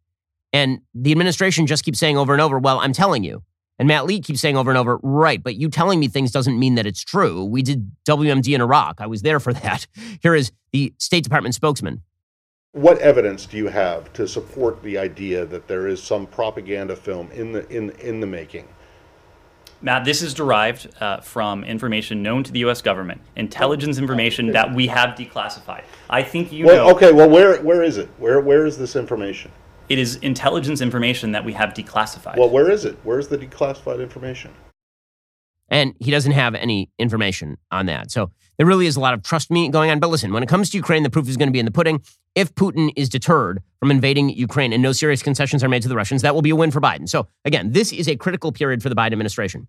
[0.52, 3.42] And the administration just keeps saying over and over, well, I'm telling you.
[3.80, 6.58] And Matt Lee keeps saying over and over, right, but you telling me things doesn't
[6.58, 7.46] mean that it's true.
[7.46, 9.00] We did WMD in Iraq.
[9.00, 9.86] I was there for that.
[10.22, 12.02] Here is the State Department spokesman.
[12.72, 17.30] What evidence do you have to support the idea that there is some propaganda film
[17.32, 18.68] in the in in the making?
[19.80, 22.82] Matt, this is derived uh, from information known to the U.S.
[22.82, 25.84] government, intelligence information that we have declassified.
[26.10, 26.94] I think you well, know.
[26.94, 28.10] Okay, well, where where is it?
[28.18, 29.50] Where where is this information?
[29.90, 32.38] It is intelligence information that we have declassified.
[32.38, 32.96] Well, where is it?
[33.02, 34.52] Where's the declassified information?
[35.68, 38.12] And he doesn't have any information on that.
[38.12, 39.98] So there really is a lot of trust me going on.
[39.98, 41.72] But listen, when it comes to Ukraine, the proof is going to be in the
[41.72, 42.02] pudding.
[42.36, 45.96] If Putin is deterred from invading Ukraine and no serious concessions are made to the
[45.96, 47.08] Russians, that will be a win for Biden.
[47.08, 49.66] So again, this is a critical period for the Biden administration.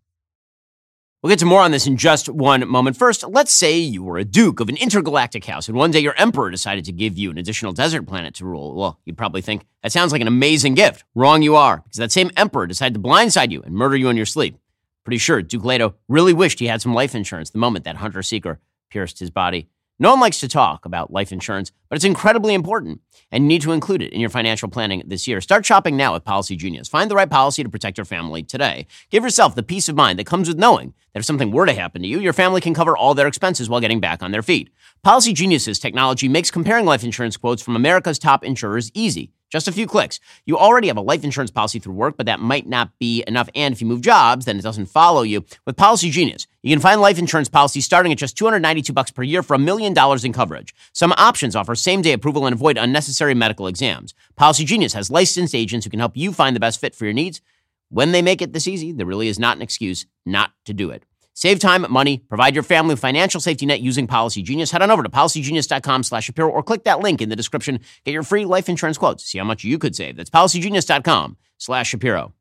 [1.22, 2.98] We'll get to more on this in just one moment.
[2.98, 6.16] First, let's say you were a duke of an intergalactic house and one day your
[6.18, 8.74] emperor decided to give you an additional desert planet to rule.
[8.74, 11.04] Well, you'd probably think that sounds like an amazing gift.
[11.14, 14.18] Wrong you are, because that same emperor decided to blindside you and murder you in
[14.18, 14.58] your sleep.
[15.04, 18.24] Pretty sure Duke Leto really wished he had some life insurance the moment that hunter
[18.24, 18.60] seeker
[18.90, 19.70] pierced his body.
[20.02, 23.62] No one likes to talk about life insurance, but it's incredibly important, and you need
[23.62, 25.40] to include it in your financial planning this year.
[25.42, 26.90] Start shopping now with Policy Genius.
[26.90, 28.88] Find the right policy to protect your family today.
[29.12, 31.74] Give yourself the peace of mind that comes with knowing that if something were to
[31.74, 34.42] happen to you, your family can cover all their expenses while getting back on their
[34.42, 34.72] feet.
[35.04, 39.32] Policy Genius's technology makes comparing life insurance quotes from America's top insurers easy.
[39.52, 40.20] Just a few clicks.
[40.46, 43.50] You already have a life insurance policy through work, but that might not be enough.
[43.54, 45.46] And if you move jobs, then it doesn't follow you.
[45.66, 49.24] With Policy Genius, you can find life insurance policies starting at just 292 bucks per
[49.24, 50.76] year for a million dollars in coverage.
[50.94, 54.14] Some options offer same-day approval and avoid unnecessary medical exams.
[54.36, 57.14] Policy Genius has licensed agents who can help you find the best fit for your
[57.14, 57.42] needs.
[57.90, 60.92] When they make it this easy, there really is not an excuse not to do
[60.92, 61.04] it.
[61.34, 64.70] Save time, money, provide your family with financial safety net using Policy Genius.
[64.72, 67.80] Head on over to policygenius.com slash Shapiro or click that link in the description.
[68.04, 69.26] Get your free life insurance quotes.
[69.26, 70.18] See how much you could save.
[70.18, 72.34] That's policygenius.com slash Shapiro.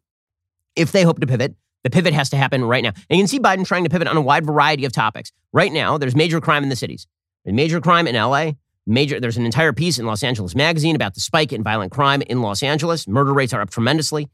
[0.77, 1.55] If they hope to pivot,
[1.85, 2.93] the pivot has to happen right now.
[3.09, 5.33] And you can see Biden trying to pivot on a wide variety of topics.
[5.53, 7.07] Right now, there's major crime in the cities.
[7.45, 8.53] There's major crime in LA.
[8.87, 12.23] Major, there's an entire piece in Los Angeles Magazine about the spike in violent crime
[12.23, 13.07] in Los Angeles.
[13.07, 14.29] Murder rates are up tremendously.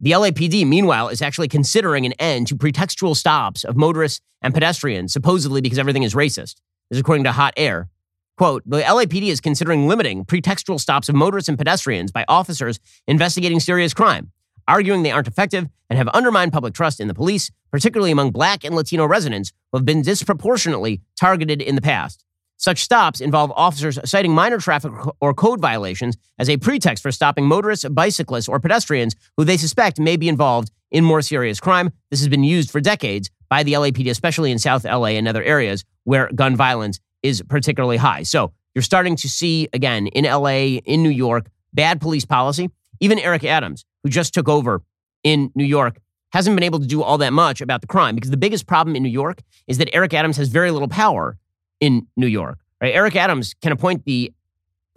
[0.00, 5.12] The LAPD, meanwhile, is actually considering an end to pretextual stops of motorists and pedestrians,
[5.12, 6.56] supposedly because everything is racist.
[6.90, 7.88] This is according to Hot Air.
[8.36, 13.60] Quote, the LAPD is considering limiting pretextual stops of motorists and pedestrians by officers investigating
[13.60, 14.32] serious crime,
[14.72, 18.64] arguing they aren't effective and have undermined public trust in the police, particularly among black
[18.64, 22.24] and Latino residents who have been disproportionately targeted in the past.
[22.56, 27.44] Such stops involve officers citing minor traffic or code violations as a pretext for stopping
[27.44, 31.90] motorists, bicyclists, or pedestrians who they suspect may be involved in more serious crime.
[32.10, 35.42] This has been used for decades by the LAPD, especially in South LA and other
[35.42, 38.22] areas where gun violence is particularly high.
[38.22, 42.70] So you're starting to see, again, in LA, in New York, bad police policy.
[43.00, 44.82] Even Eric Adams, who just took over
[45.22, 45.98] in New York,
[46.32, 48.96] hasn't been able to do all that much about the crime because the biggest problem
[48.96, 51.36] in New York is that Eric Adams has very little power
[51.80, 52.58] in New York.
[52.80, 52.94] Right?
[52.94, 54.32] Eric Adams can appoint the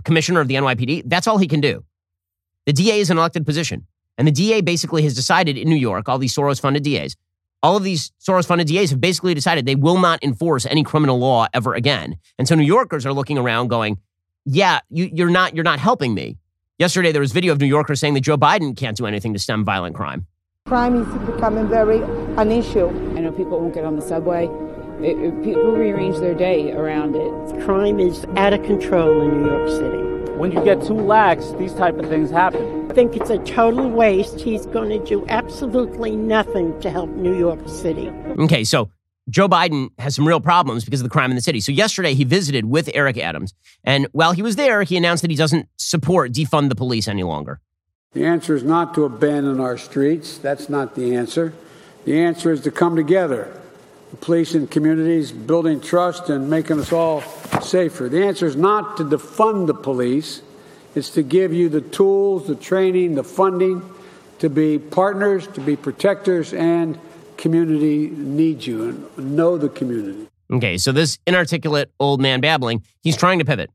[0.03, 1.03] commissioner of the NYPD.
[1.06, 1.84] That's all he can do.
[2.66, 3.86] The DA is an elected position.
[4.18, 7.16] And the DA basically has decided in New York, all these Soros funded DAs,
[7.62, 11.18] all of these Soros funded DAs have basically decided they will not enforce any criminal
[11.18, 12.16] law ever again.
[12.38, 13.97] And so New Yorkers are looking around going,
[14.45, 16.38] yeah, you, you're not you're not helping me.
[16.78, 19.39] Yesterday there was video of New Yorkers saying that Joe Biden can't do anything to
[19.39, 20.28] stem violent crime.
[20.65, 22.01] Crime is becoming very
[22.36, 22.89] an issue.
[23.15, 24.49] I know people won't get on the subway.
[25.01, 27.63] It, it, people rearrange their day around it.
[27.63, 30.32] Crime is out of control in New York City.
[30.34, 32.91] When you get too lax, these type of things happen.
[32.91, 34.41] I think it's a total waste.
[34.41, 38.09] He's going to do absolutely nothing to help New York City.
[38.38, 38.89] Okay, so
[39.30, 41.59] Joe Biden has some real problems because of the crime in the city.
[41.59, 43.53] So yesterday he visited with Eric Adams,
[43.84, 47.23] and while he was there, he announced that he doesn't support defund the police any
[47.23, 47.59] longer.
[48.13, 50.38] The answer is not to abandon our streets.
[50.38, 51.53] That's not the answer.
[52.05, 53.61] The answer is to come together
[54.11, 57.21] the police and communities, building trust and making us all
[57.61, 58.07] safer.
[58.07, 60.41] The answer is not to defund the police,
[60.93, 63.82] it's to give you the tools, the training, the funding
[64.39, 66.97] to be partners, to be protectors, and
[67.45, 70.27] community needs you and know the community.
[70.51, 73.69] Okay, so this inarticulate old man babbling, he's trying to pivot.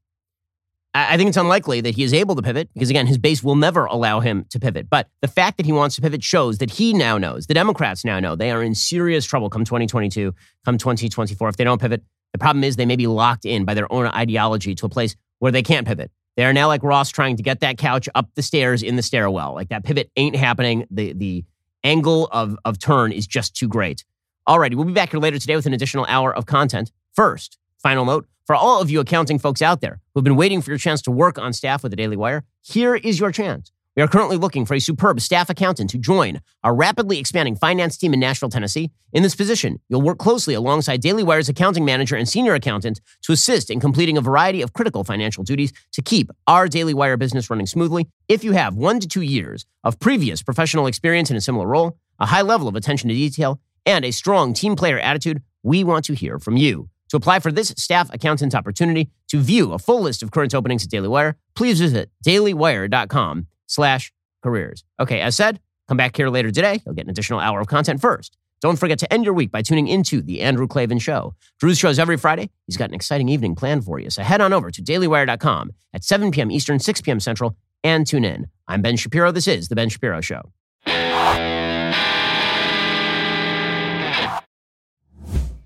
[0.93, 3.55] I think it's unlikely that he is able to pivot because, again, his base will
[3.55, 4.91] never allow him to pivot.
[4.91, 8.05] But the fact that he wants to pivot shows that he now knows, the Democrats
[8.05, 11.49] now know, they are in serious trouble come 2022, come 2024.
[11.49, 12.03] If they don't pivot,
[12.33, 15.15] the problem is they may be locked in by their own ideology to a place
[15.39, 16.11] where they can't pivot.
[16.37, 19.03] They are now like Ross trying to get that couch up the stairs in the
[19.03, 19.55] stairwell.
[19.55, 20.89] Like that pivot ain't happening.
[20.91, 21.45] The, the
[21.85, 24.05] angle of, of turn is just too great.
[24.49, 26.91] Alrighty, we'll be back here later today with an additional hour of content.
[27.15, 30.71] First, final note for all of you accounting folks out there who've been waiting for
[30.71, 33.71] your chance to work on staff with the Daily Wire, here is your chance.
[34.01, 37.99] We are currently looking for a superb staff accountant to join our rapidly expanding finance
[37.99, 38.89] team in Nashville, Tennessee.
[39.13, 43.33] In this position, you'll work closely alongside Daily Wire's accounting manager and senior accountant to
[43.33, 47.51] assist in completing a variety of critical financial duties to keep our Daily Wire business
[47.51, 48.09] running smoothly.
[48.27, 51.99] If you have one to two years of previous professional experience in a similar role,
[52.19, 56.07] a high level of attention to detail, and a strong team player attitude, we want
[56.07, 56.89] to hear from you.
[57.11, 60.85] To apply for this staff accountant opportunity, to view a full list of current openings
[60.85, 64.13] at Daily Wire, please visit dailywire.com slash
[64.43, 64.85] careers.
[64.99, 66.81] Okay, as said, come back here later today.
[66.85, 68.37] You'll get an additional hour of content first.
[68.61, 71.35] Don't forget to end your week by tuning into The Andrew Klavan Show.
[71.59, 72.51] Drew's shows every Friday.
[72.67, 74.11] He's got an exciting evening planned for you.
[74.11, 76.51] So head on over to dailywire.com at 7 p.m.
[76.51, 77.21] Eastern, 6 p.m.
[77.21, 78.49] Central, and tune in.
[78.69, 79.33] I'm Ben Shapiro.
[79.33, 80.53] This is The Ben Shapiro Show.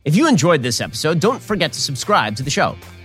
[0.04, 2.76] If you enjoyed this episode, don't forget to subscribe to the show.